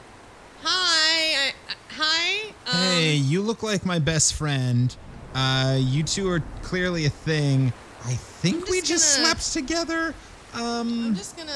[0.64, 1.54] hi, I,
[1.90, 2.48] hi.
[2.66, 4.96] Um, Hey, you look like my best friend.
[5.36, 7.72] Uh, you two are clearly a thing.
[8.06, 10.16] I think I'm we just just gonna- slept together.
[10.54, 11.52] Um, I'm just gonna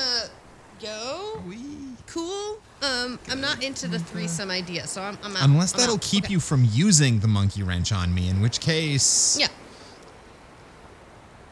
[0.81, 1.41] go.
[1.47, 1.57] we
[2.07, 2.57] Cool.
[2.81, 5.43] Um, I'm not into the threesome idea, so I'm, I'm out.
[5.49, 6.01] unless I'm that'll out.
[6.01, 6.33] keep Okay.
[6.33, 9.47] you from using the monkey wrench on me, in which case, Yeah.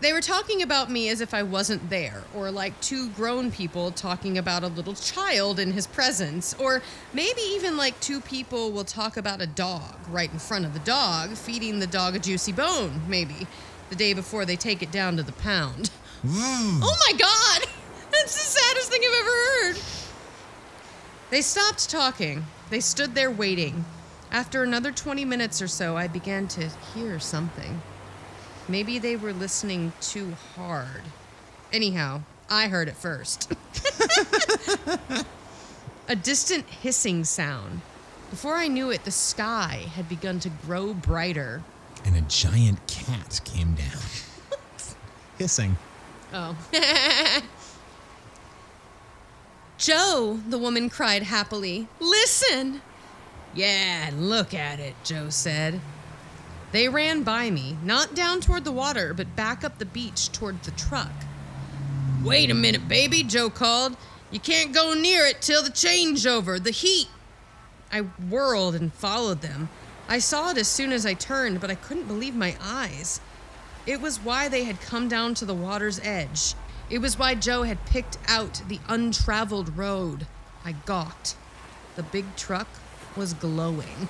[0.01, 3.91] They were talking about me as if I wasn't there, or like two grown people
[3.91, 6.81] talking about a little child in his presence, or
[7.13, 10.79] maybe even like two people will talk about a dog right in front of the
[10.79, 13.47] dog, feeding the dog a juicy bone, maybe,
[13.89, 15.89] the day before they take it down to the pound.
[16.25, 16.79] Woo.
[16.81, 17.67] Oh my god!
[18.11, 19.77] That's the saddest thing I've ever heard.
[21.29, 22.45] They stopped talking.
[22.69, 23.85] They stood there waiting.
[24.31, 27.81] After another 20 minutes or so, I began to hear something.
[28.67, 31.03] Maybe they were listening too hard.
[31.71, 33.53] Anyhow, I heard it first.
[36.07, 37.81] A distant hissing sound.
[38.29, 41.63] Before I knew it, the sky had begun to grow brighter.
[42.03, 44.01] And a giant cat came down.
[45.37, 45.77] Hissing.
[46.37, 46.53] Oh.
[49.77, 51.87] Joe, the woman cried happily.
[52.01, 52.81] Listen!
[53.53, 55.79] Yeah, look at it, Joe said.
[56.73, 60.61] They ran by me, not down toward the water, but back up the beach toward
[60.63, 61.13] the truck.
[62.21, 63.95] Wait a minute, baby, Joe called.
[64.29, 67.07] You can't go near it till the changeover, the heat.
[67.93, 69.69] I whirled and followed them.
[70.09, 73.21] I saw it as soon as I turned, but I couldn't believe my eyes.
[73.85, 76.55] It was why they had come down to the water's edge.
[76.89, 80.25] It was why Joe had picked out the untraveled road.
[80.63, 81.35] I gawked.
[81.95, 82.67] The big truck
[83.15, 84.09] was glowing.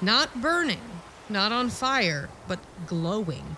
[0.00, 3.56] Not burning, not on fire, but glowing.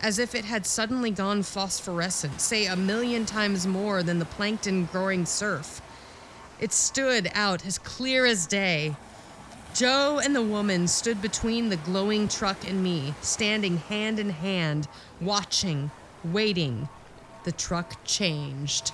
[0.00, 4.86] As if it had suddenly gone phosphorescent, say a million times more than the plankton
[4.86, 5.80] growing surf.
[6.60, 8.96] It stood out as clear as day.
[9.76, 14.88] Joe and the woman stood between the glowing truck and me, standing hand in hand,
[15.20, 15.90] watching,
[16.24, 16.88] waiting.
[17.44, 18.92] The truck changed.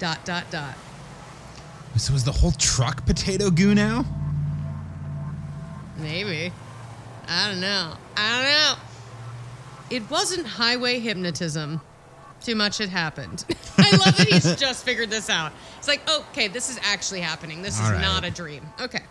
[0.00, 0.74] Dot, dot, dot.
[1.98, 4.04] So is the whole truck potato goo now?
[5.96, 6.52] Maybe.
[7.28, 7.94] I don't know.
[8.16, 9.96] I don't know.
[9.96, 11.80] It wasn't highway hypnotism.
[12.40, 13.44] Too much had happened.
[13.78, 15.52] I love that he's just figured this out.
[15.78, 17.62] It's like, okay, this is actually happening.
[17.62, 18.00] This is All right.
[18.00, 18.66] not a dream.
[18.80, 19.02] Okay.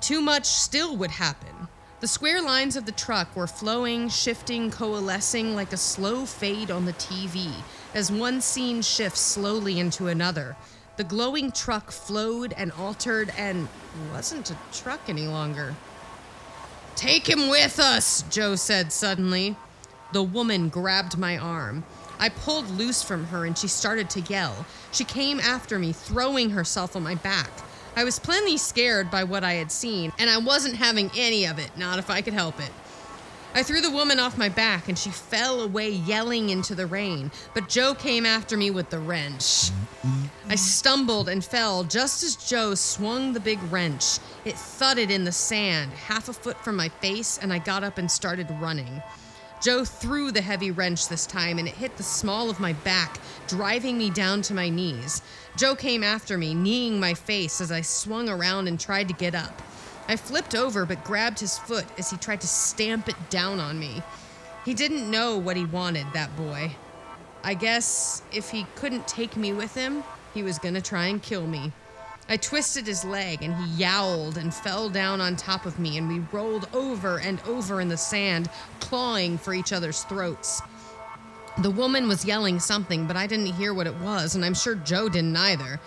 [0.00, 1.68] Too much still would happen.
[2.00, 6.84] The square lines of the truck were flowing, shifting, coalescing like a slow fade on
[6.84, 7.50] the TV
[7.94, 10.56] as one scene shifts slowly into another.
[10.96, 13.68] The glowing truck flowed and altered and
[14.12, 15.74] wasn't a truck any longer.
[16.94, 19.56] Take him with us, Joe said suddenly.
[20.14, 21.82] The woman grabbed my arm.
[22.20, 24.64] I pulled loose from her and she started to yell.
[24.92, 27.50] She came after me, throwing herself on my back.
[27.96, 31.58] I was plenty scared by what I had seen, and I wasn't having any of
[31.58, 32.70] it, not if I could help it.
[33.56, 37.32] I threw the woman off my back and she fell away yelling into the rain,
[37.52, 39.72] but Joe came after me with the wrench.
[40.48, 44.20] I stumbled and fell just as Joe swung the big wrench.
[44.44, 47.98] It thudded in the sand, half a foot from my face, and I got up
[47.98, 49.02] and started running.
[49.64, 53.18] Joe threw the heavy wrench this time and it hit the small of my back,
[53.48, 55.22] driving me down to my knees.
[55.56, 59.34] Joe came after me, kneeing my face as I swung around and tried to get
[59.34, 59.62] up.
[60.06, 63.78] I flipped over but grabbed his foot as he tried to stamp it down on
[63.78, 64.02] me.
[64.66, 66.76] He didn't know what he wanted, that boy.
[67.42, 70.04] I guess if he couldn't take me with him,
[70.34, 71.72] he was gonna try and kill me.
[72.28, 76.08] I twisted his leg and he yowled and fell down on top of me, and
[76.08, 78.48] we rolled over and over in the sand,
[78.80, 80.62] clawing for each other's throats.
[81.58, 84.74] The woman was yelling something, but I didn't hear what it was, and I'm sure
[84.74, 85.78] Joe didn't either.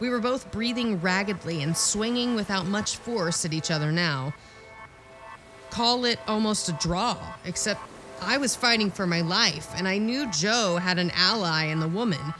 [0.00, 4.34] We were both breathing raggedly and swinging without much force at each other now.
[5.70, 7.80] Call it almost a draw, except
[8.20, 11.88] I was fighting for my life, and I knew Joe had an ally in the
[11.88, 12.34] woman.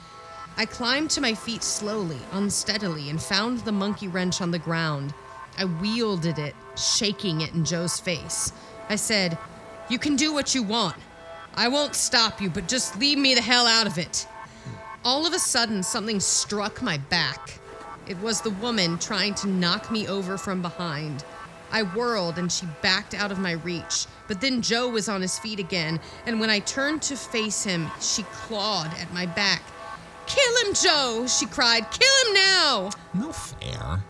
[0.56, 5.12] I climbed to my feet slowly, unsteadily, and found the monkey wrench on the ground.
[5.58, 8.52] I wielded it, shaking it in Joe's face.
[8.88, 9.36] I said,
[9.88, 10.96] You can do what you want.
[11.56, 14.28] I won't stop you, but just leave me the hell out of it.
[15.04, 17.58] All of a sudden, something struck my back.
[18.06, 21.24] It was the woman trying to knock me over from behind.
[21.72, 25.38] I whirled and she backed out of my reach, but then Joe was on his
[25.38, 29.62] feet again, and when I turned to face him, she clawed at my back.
[30.26, 31.26] Kill him, Joe!
[31.26, 31.90] She cried.
[31.90, 32.90] Kill him now!
[33.14, 34.02] No fair.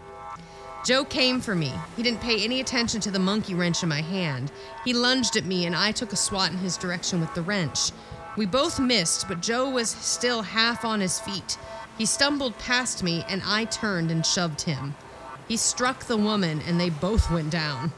[0.84, 1.72] Joe came for me.
[1.96, 4.52] He didn't pay any attention to the monkey wrench in my hand.
[4.84, 7.90] He lunged at me, and I took a swat in his direction with the wrench.
[8.36, 11.56] We both missed, but Joe was still half on his feet.
[11.96, 14.94] He stumbled past me, and I turned and shoved him.
[15.48, 17.92] He struck the woman, and they both went down.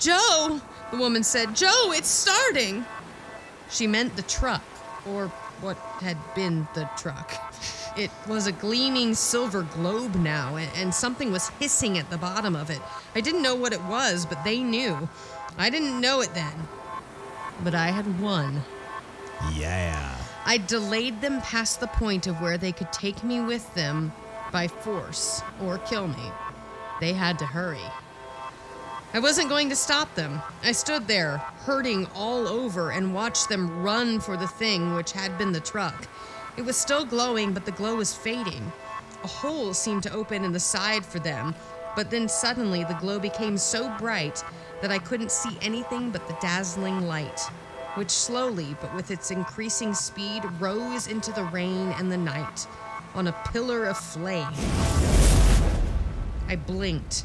[0.00, 0.60] Joe,
[0.90, 2.84] the woman said, Joe, it's starting.
[3.70, 4.62] She meant the truck,
[5.06, 7.32] or what had been the truck.
[7.96, 12.70] It was a gleaming silver globe now, and, something was hissing at the bottom of
[12.70, 12.80] it.
[13.14, 15.08] I didn't know what it was, but they knew.
[15.58, 16.68] I didn't know it then.
[17.64, 18.62] But I had won.
[19.54, 20.16] Yeah.
[20.46, 24.12] I delayed them past the point of where they could take me with them
[24.52, 26.32] by force or kill me.
[27.00, 27.84] They had to hurry.
[29.14, 30.42] I wasn't going to stop them.
[30.62, 35.38] I stood there, hurting all over, and watched them run for the thing which had
[35.38, 36.06] been the truck.
[36.58, 38.70] It was still glowing, but the glow was fading.
[39.24, 41.54] A hole seemed to open in the side for them,
[41.96, 44.44] but then suddenly the glow became so bright
[44.82, 47.40] that I couldn't see anything but the dazzling light.
[47.98, 52.66] which slowly, but with its increasing speed, rose into the rain and the night
[53.14, 54.46] on a pillar of flame.
[56.48, 57.24] I blinked.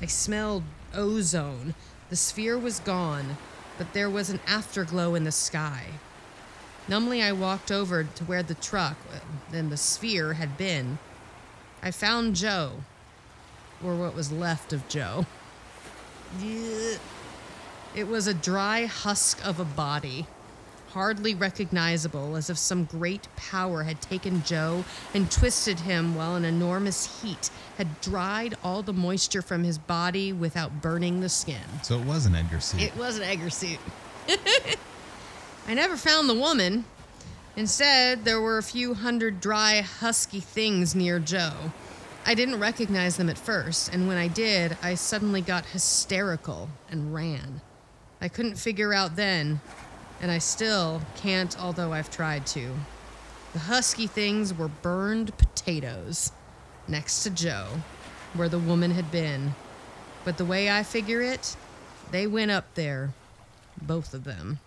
[0.00, 0.62] I smelled
[0.94, 1.74] ozone.
[2.10, 3.36] The sphere was gone,
[3.78, 5.86] but there was an afterglow in the sky.
[6.86, 10.98] Numbly, I walked over to where the truck uh, and the sphere had been.
[11.82, 12.82] I found Joe,
[13.82, 15.26] or what was left of Joe.
[17.94, 20.26] It was a dry husk of a body,
[20.94, 26.44] hardly recognizable, as if some great power had taken Joe and twisted him while an
[26.44, 31.64] enormous heat had dried all the moisture from his body without burning the skin.
[31.82, 32.80] So it was an Edgar suit.
[32.80, 33.80] It was an Egger suit.
[35.66, 36.84] I never found the woman.
[37.56, 41.72] Instead, there were a few hundred dry, husky things near Joe.
[42.24, 47.12] I didn't recognize them at first, and when I did, I suddenly got hysterical and
[47.12, 47.62] ran.
[48.20, 49.60] I couldn't figure out then,
[50.24, 52.70] and I still can't, although I've tried to.
[53.52, 56.32] The husky things were burned potatoes
[56.88, 57.66] next to Joe,
[58.32, 59.54] where the woman had been.
[60.24, 61.54] But the way I figure it,
[62.10, 63.12] they went up there,
[63.82, 64.60] both of them.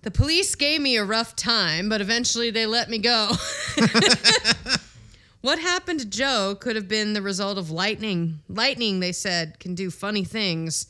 [0.00, 3.32] The police gave me a rough time, but eventually they let me go.
[5.42, 8.38] what happened to Joe could have been the result of lightning.
[8.48, 10.86] Lightning, they said, can do funny things.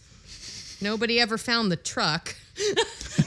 [0.81, 2.37] Nobody ever found the truck.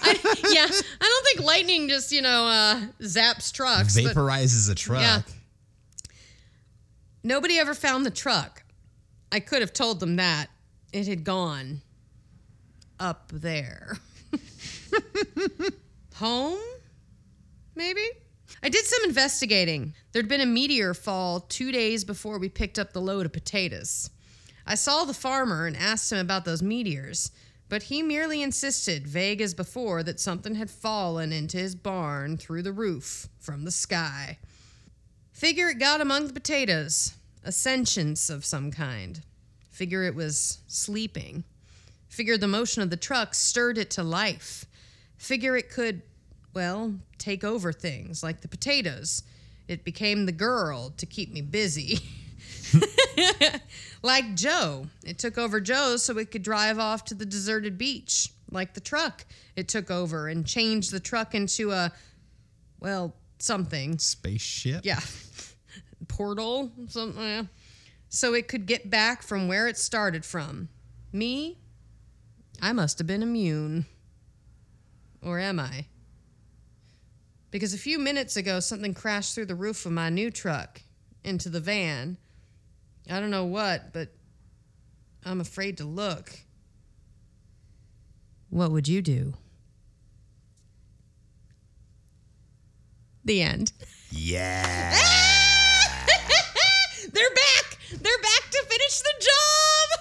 [0.01, 0.19] I,
[0.51, 3.95] yeah, I don't think lightning just, you know, uh, zaps trucks.
[3.95, 5.01] but- Vaporizes a truck.
[5.01, 5.21] Yeah.
[7.23, 8.63] Nobody ever found the truck.
[9.31, 10.47] I could have told them that.
[10.93, 11.81] It had gone
[12.99, 13.97] up there.
[16.15, 16.59] Home?
[17.75, 18.05] Maybe?
[18.63, 19.93] I did some investigating.
[20.11, 24.09] There'd been a meteor fall two days before we picked up the load of potatoes.
[24.65, 27.31] I saw the farmer and asked him about those meteors,
[27.67, 32.61] but he merely insisted, vague as before, that something had fallen into his barn through
[32.61, 34.37] the roof from the sky.
[35.31, 39.21] Figure it got among the potatoes, a sentience of some kind.
[39.69, 41.43] Figure it was sleeping.
[42.07, 44.65] Figure the motion of the truck stirred it to life.
[45.17, 46.01] Figure it could,
[46.53, 49.23] well, take over things like the potatoes.
[49.67, 51.99] It became the girl to keep me busy.
[54.03, 54.87] like Joe.
[55.03, 58.29] It took over Joe so it could drive off to the deserted beach.
[58.51, 59.25] Like the truck.
[59.55, 61.91] It took over and changed the truck into a,
[62.79, 63.97] well, something.
[63.97, 64.81] Spaceship.
[64.83, 64.99] Yeah.
[66.07, 67.21] Portal, something.
[67.21, 67.43] yeah.
[68.09, 70.69] So it could get back from where it started from.
[71.11, 71.57] Me?
[72.61, 73.85] I must have been immune.
[75.21, 75.87] Or am I?
[77.51, 80.81] Because a few minutes ago, something crashed through the roof of my new truck
[81.23, 82.17] into the van.
[83.09, 84.09] I don't know what, but
[85.23, 86.31] I'm afraid to look.
[88.49, 89.33] What would you do?
[93.23, 93.71] The end.
[94.11, 94.63] Yeah.
[97.11, 97.77] They're back.
[97.91, 99.99] They're back to finish the job.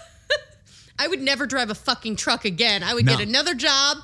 [0.98, 2.82] I would never drive a fucking truck again.
[2.82, 3.16] I would No.
[3.16, 3.98] get another job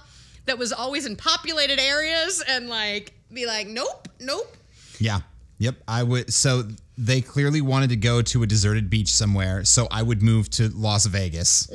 [0.46, 4.56] that was always in populated areas and like be like, nope, nope.
[4.98, 5.20] yeah.
[5.58, 5.76] Yep.
[5.86, 6.32] I would.
[6.32, 6.64] So
[7.06, 9.64] they clearly wanted to go to a deserted beach somewhere.
[9.64, 11.70] So I would move to Las Vegas.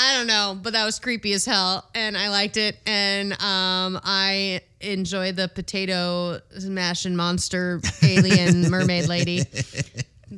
[0.00, 3.98] I don't know, but that was creepy as hell, and I liked it, and um,
[4.04, 9.42] I enjoy the potato smashing monster alien mermaid lady,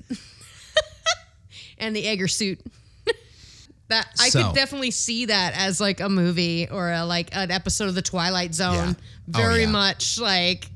[1.78, 2.61] and the Egger suit.
[3.88, 7.51] that I So- could definitely see that as like a movie or a, like an
[7.51, 8.74] episode of the Twilight Zone.
[8.74, 8.92] Yeah.
[9.34, 9.70] Oh, Very yeah.
[9.70, 10.70] much like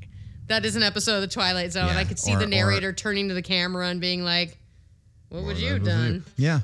[0.49, 1.89] that is an episode of the Twilight Zone.
[1.89, 1.99] Yeah.
[1.99, 4.57] I could see Or- the or- narrator turning to the camera and being like,
[5.29, 6.25] "What would you have done?
[6.37, 6.61] Yeah.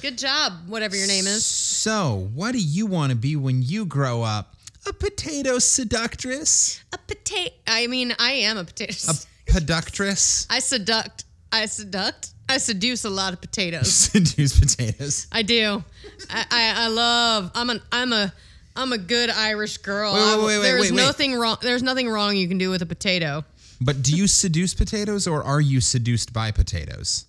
[0.00, 3.84] Good job, whatever your name is." So, what do you want to be when you
[3.86, 4.54] grow up?
[4.86, 6.80] A potato seductress?
[6.92, 7.54] A potato.
[7.66, 9.12] I mean, I am a potato.
[9.12, 10.46] A peductress?
[10.50, 11.24] I seduct.
[11.52, 12.32] I seduct.
[12.48, 13.92] I seduce a lot of potatoes.
[14.12, 15.26] Seduce potatoes.
[15.30, 15.84] I do.
[16.30, 17.50] I, I, I love.
[17.54, 17.80] I'm an.
[17.92, 18.32] I'm a.
[18.76, 20.14] I'm a good Irish girl.
[20.14, 20.96] Wait, wait, wait, wait, there's wait, wait.
[20.96, 21.56] nothing wrong.
[21.60, 23.44] There's nothing wrong you can do with a potato.
[23.80, 27.24] But do you seduce potatoes or are you seduced by potatoes?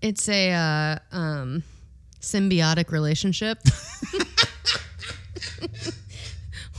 [0.00, 1.64] It's a uh, um,
[2.20, 3.58] symbiotic relationship.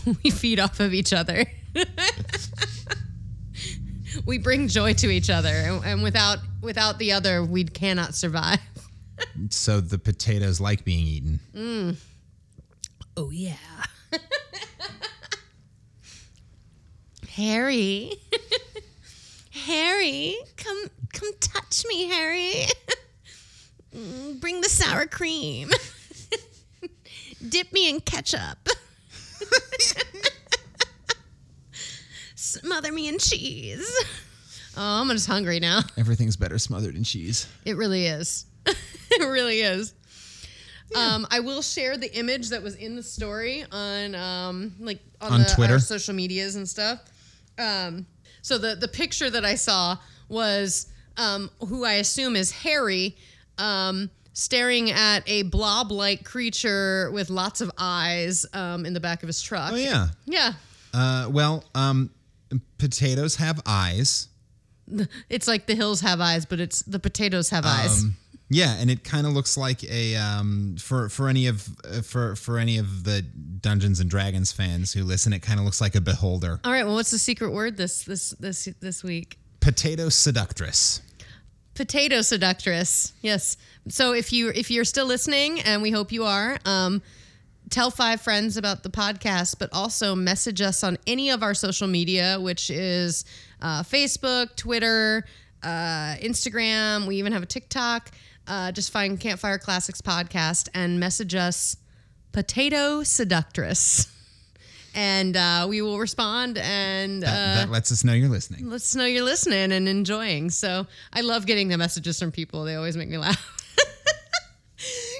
[0.23, 1.45] we feed off of each other.
[4.25, 8.59] we bring joy to each other, and, and without without the other, we cannot survive.
[9.49, 11.97] So the potatoes like being eaten.
[13.21, 13.57] Oh yeah.
[17.31, 18.13] Harry.
[19.51, 22.53] Harry, come come touch me, Harry.
[23.93, 25.69] Mm, Bring the sour cream.
[27.49, 28.69] Dip me in ketchup.
[32.35, 33.85] Smother me in cheese.
[34.77, 35.81] Oh, I'm just hungry now.
[35.97, 37.47] Everything's better smothered in cheese.
[37.65, 38.45] It really is.
[38.65, 39.93] it really is.
[40.95, 45.33] Um, I will share the image that was in the story on um, like on,
[45.33, 45.79] On the, Twitter?
[45.79, 46.99] social medias and stuff.
[47.57, 48.05] Um,
[48.41, 49.97] so the the picture that I saw
[50.29, 50.87] was
[51.17, 53.17] um, who I assume is Harry
[53.57, 59.27] um, staring at a blob-like creature with lots of eyes um, in the back of
[59.27, 59.73] his truck.
[59.73, 60.07] Oh yeah.
[60.25, 60.53] Yeah.
[60.93, 62.09] Uh, well, um,
[62.77, 64.27] potatoes have eyes.
[65.29, 68.05] It's like the hills have eyes, but it's the potatoes have eyes.
[68.49, 72.35] Yeah, and it kind of looks like a um, for for any of uh, for
[72.35, 75.93] for any of the Dungeons and Dragons fans who listen, it kind of looks like
[75.95, 76.59] a beholder.
[76.63, 76.83] All right.
[76.83, 79.37] Well, what's the secret word this this this this week?
[79.59, 81.01] Potato seductress.
[81.75, 83.55] potato seductress yes
[83.87, 87.01] so if you if you're still listening and we hope you are um
[87.69, 91.87] tell five friends about the podcast but also message us on any of our social
[91.87, 93.23] media which is
[93.61, 95.23] uh, facebook twitter
[95.63, 98.09] uh, instagram we even have a tiktok
[98.49, 101.77] uh, just find campfire classics podcast and message us
[102.31, 104.11] potato seductress
[104.95, 108.69] and uh, we will respond and That, uh, that lets us know you're listening.
[108.69, 110.49] Let's know you're listening and enjoying.
[110.49, 112.63] So I love getting the messages from people.
[112.65, 113.55] They always make me laugh.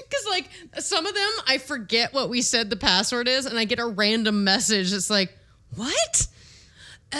[0.08, 0.50] Because, like,
[0.82, 3.86] some of them, I forget what we said the password is, and I get a
[3.86, 5.36] random message that's like,
[5.76, 6.26] what?
[7.12, 7.18] Oh,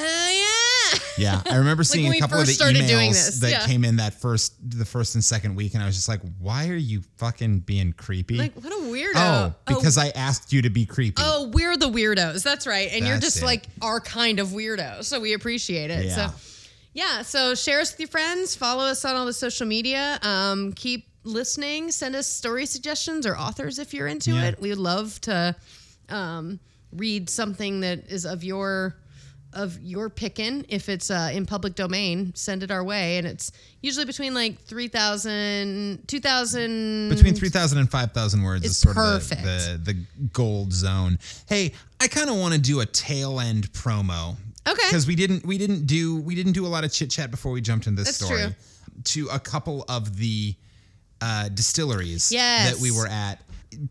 [0.95, 0.99] yeah.
[1.19, 3.51] Yeah, I remember seeing when a couple of the first started doing emails this, that
[3.51, 3.67] yeah.
[3.67, 6.69] came in that first the first and second week, and I was just like, "Why
[6.69, 9.13] are you fucking being creepy?" Like, what a weirdo.
[9.17, 11.23] oh, because I asked you to be creepy.
[11.25, 12.43] Oh, we're the weirdos.
[12.43, 12.89] That's right.
[12.93, 13.47] And you're That's just it.
[13.47, 15.05] like our kind of weirdo.
[15.05, 16.07] So we appreciate it.
[16.07, 16.15] Yeah.
[16.31, 16.35] So
[16.93, 20.19] yeah, so share us with your friends, follow us on all the social media.
[20.23, 24.49] Um, keep listening, send us story suggestions or authors if you're into Yeah.
[24.49, 24.61] it.
[24.61, 25.55] We would love to
[26.09, 26.59] um,
[26.93, 28.97] read something that is of your
[29.53, 33.51] of your picking if it's uh, in public domain send it our way and it's
[33.83, 39.41] usually between like 3000 2000 Between 3,000 and 5,000 words is sort perfect.
[39.41, 41.19] of the, the, the gold zone.
[41.49, 44.37] Hey, I kind of want to do a tail end promo.
[44.69, 44.81] Okay.
[44.89, 47.51] Because we didn't we didn't do we didn't do a lot of chit chat before
[47.51, 48.43] we jumped into this That's story.
[48.43, 48.55] true.
[49.05, 50.55] To a couple of the
[51.21, 52.71] uh, distilleries Yes.
[52.71, 53.41] that we were at,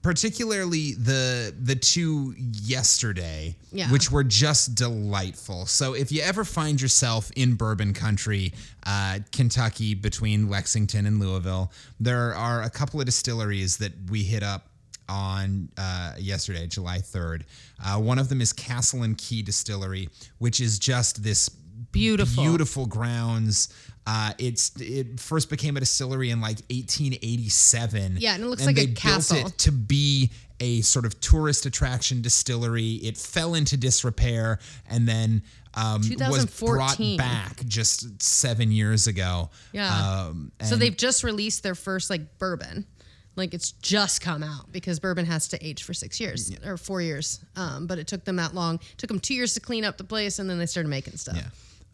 [0.02, 3.92] particularly the the two yesterday, Yeah.
[3.92, 5.66] which were just delightful.
[5.66, 8.54] So if you ever find yourself in bourbon country,
[8.86, 14.44] uh, Kentucky, between Lexington and Louisville, there are a couple of distilleries that we hit
[14.44, 14.68] up
[15.08, 17.44] on uh, yesterday, July 3rd.
[17.84, 21.50] Uh, one of them is Castle and Key Distillery, which is just this
[21.92, 22.44] Beautiful.
[22.44, 23.70] beautiful grounds.
[24.12, 28.18] Uh, it's it first became a distillery in like 1887.
[28.18, 29.38] Yeah, and it looks like a they castle.
[29.38, 32.94] Built it to be a sort of tourist attraction distillery.
[32.94, 34.58] It fell into disrepair
[34.90, 35.44] and then
[35.76, 39.52] um, was brought back just seven years ago.
[39.74, 39.94] Yeah.
[39.96, 42.88] Um, so they've just released their first like bourbon.
[43.36, 47.00] Like it's just come out because bourbon has to age for six years or four
[47.00, 47.42] years.
[47.56, 48.80] Um, but it took them that long.
[48.98, 51.38] took them two years to clean up the place, and then they started making stuff.
[51.38, 51.50] Yeah.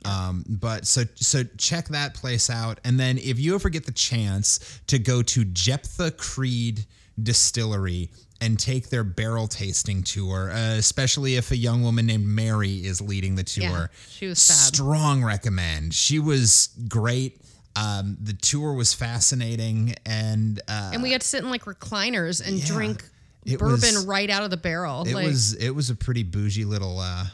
[0.06, 3.91] Um, but so so check that place out, and then if you ever get the
[3.91, 6.86] chance to go to Jeptha Creed
[7.22, 8.10] Distillery
[8.41, 13.02] and take their barrel tasting tour, uh, especially if a young woman named Mary is
[13.02, 14.73] leading the tour, Yeah, she was fab.
[14.76, 15.94] strong recommend.
[15.94, 17.41] She was great.
[17.77, 22.45] Um, the tour was fascinating, and uh, And we got to sit in like recliners
[22.45, 22.65] and Yeah.
[22.68, 23.03] drink
[23.57, 25.03] bourbon was- right out of the barrel.
[25.07, 27.26] it like was it was a pretty bougie little uh,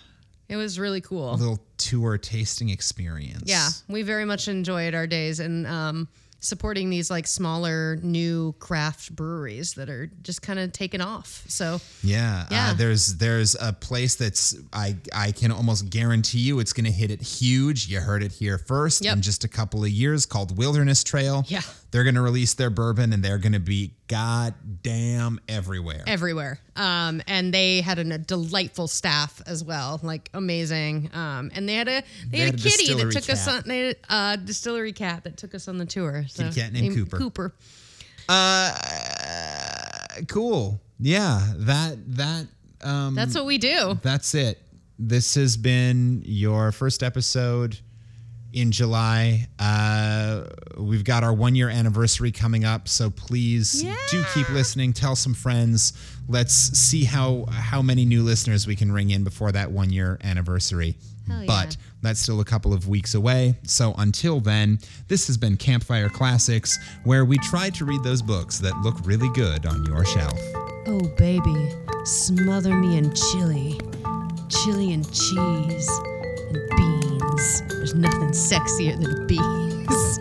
[0.51, 1.33] it was really cool.
[1.33, 3.43] A little tour tasting experience.
[3.45, 6.07] Yeah, we very much enjoyed our days and um,
[6.39, 11.43] supporting these like smaller new craft breweries that are just kind of taking off.
[11.47, 12.69] So Yeah, Yeah.
[12.69, 16.91] Uh, there's there's a place that's I I can almost guarantee you it's going to
[16.91, 17.87] hit it huge.
[17.87, 19.15] You heard it here first Yep.
[19.15, 21.45] in just a couple of years called Wilderness Trail.
[21.47, 21.61] Yeah.
[21.91, 26.03] They're going to release their bourbon and they're going to be goddamn everywhere.
[26.07, 26.59] everywhere.
[26.77, 31.09] Um, and they had an, a delightful staff as well, like amazing.
[31.13, 33.63] Um, and they had a they, had, had a kitty that took us on.
[33.65, 36.25] They had a distillery cat that took us on the tour.
[36.29, 37.17] So, Kitty cat named Cooper.
[37.17, 37.53] Cooper.
[38.29, 38.71] uh,
[40.27, 40.79] cool.
[40.99, 42.47] Yeah, that that
[42.81, 43.99] um That's what we do.
[44.01, 44.61] that's it.
[44.97, 47.79] This has been your first episode
[48.53, 49.47] in July.
[49.59, 50.43] Uh,
[50.77, 54.93] we've got our one year anniversary coming up, so please do keep listening.
[54.93, 55.93] Tell some friends.
[56.27, 60.19] Let's see how how many new listeners we can ring in before that one year
[60.23, 60.95] anniversary.
[61.27, 61.83] Hell but yeah.
[62.01, 63.55] that's still a couple of weeks away.
[63.63, 68.59] So until then, this has been Campfire Classics, where we try to read those books
[68.59, 70.39] that look really good on your shelf.
[70.87, 71.69] Oh, baby,
[72.05, 73.79] smother me in chili.
[74.49, 75.89] Chili and cheese
[76.49, 77.00] and beans.
[77.41, 80.19] There's nothing sexier than beans.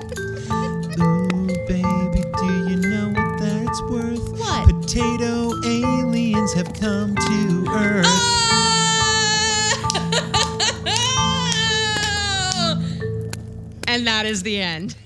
[0.99, 4.27] Ooh, baby, do you know what that's worth?
[4.39, 4.67] What?
[4.71, 8.07] Potato aliens have come to Earth.
[8.09, 8.41] Ah!
[13.87, 14.97] and that is the end.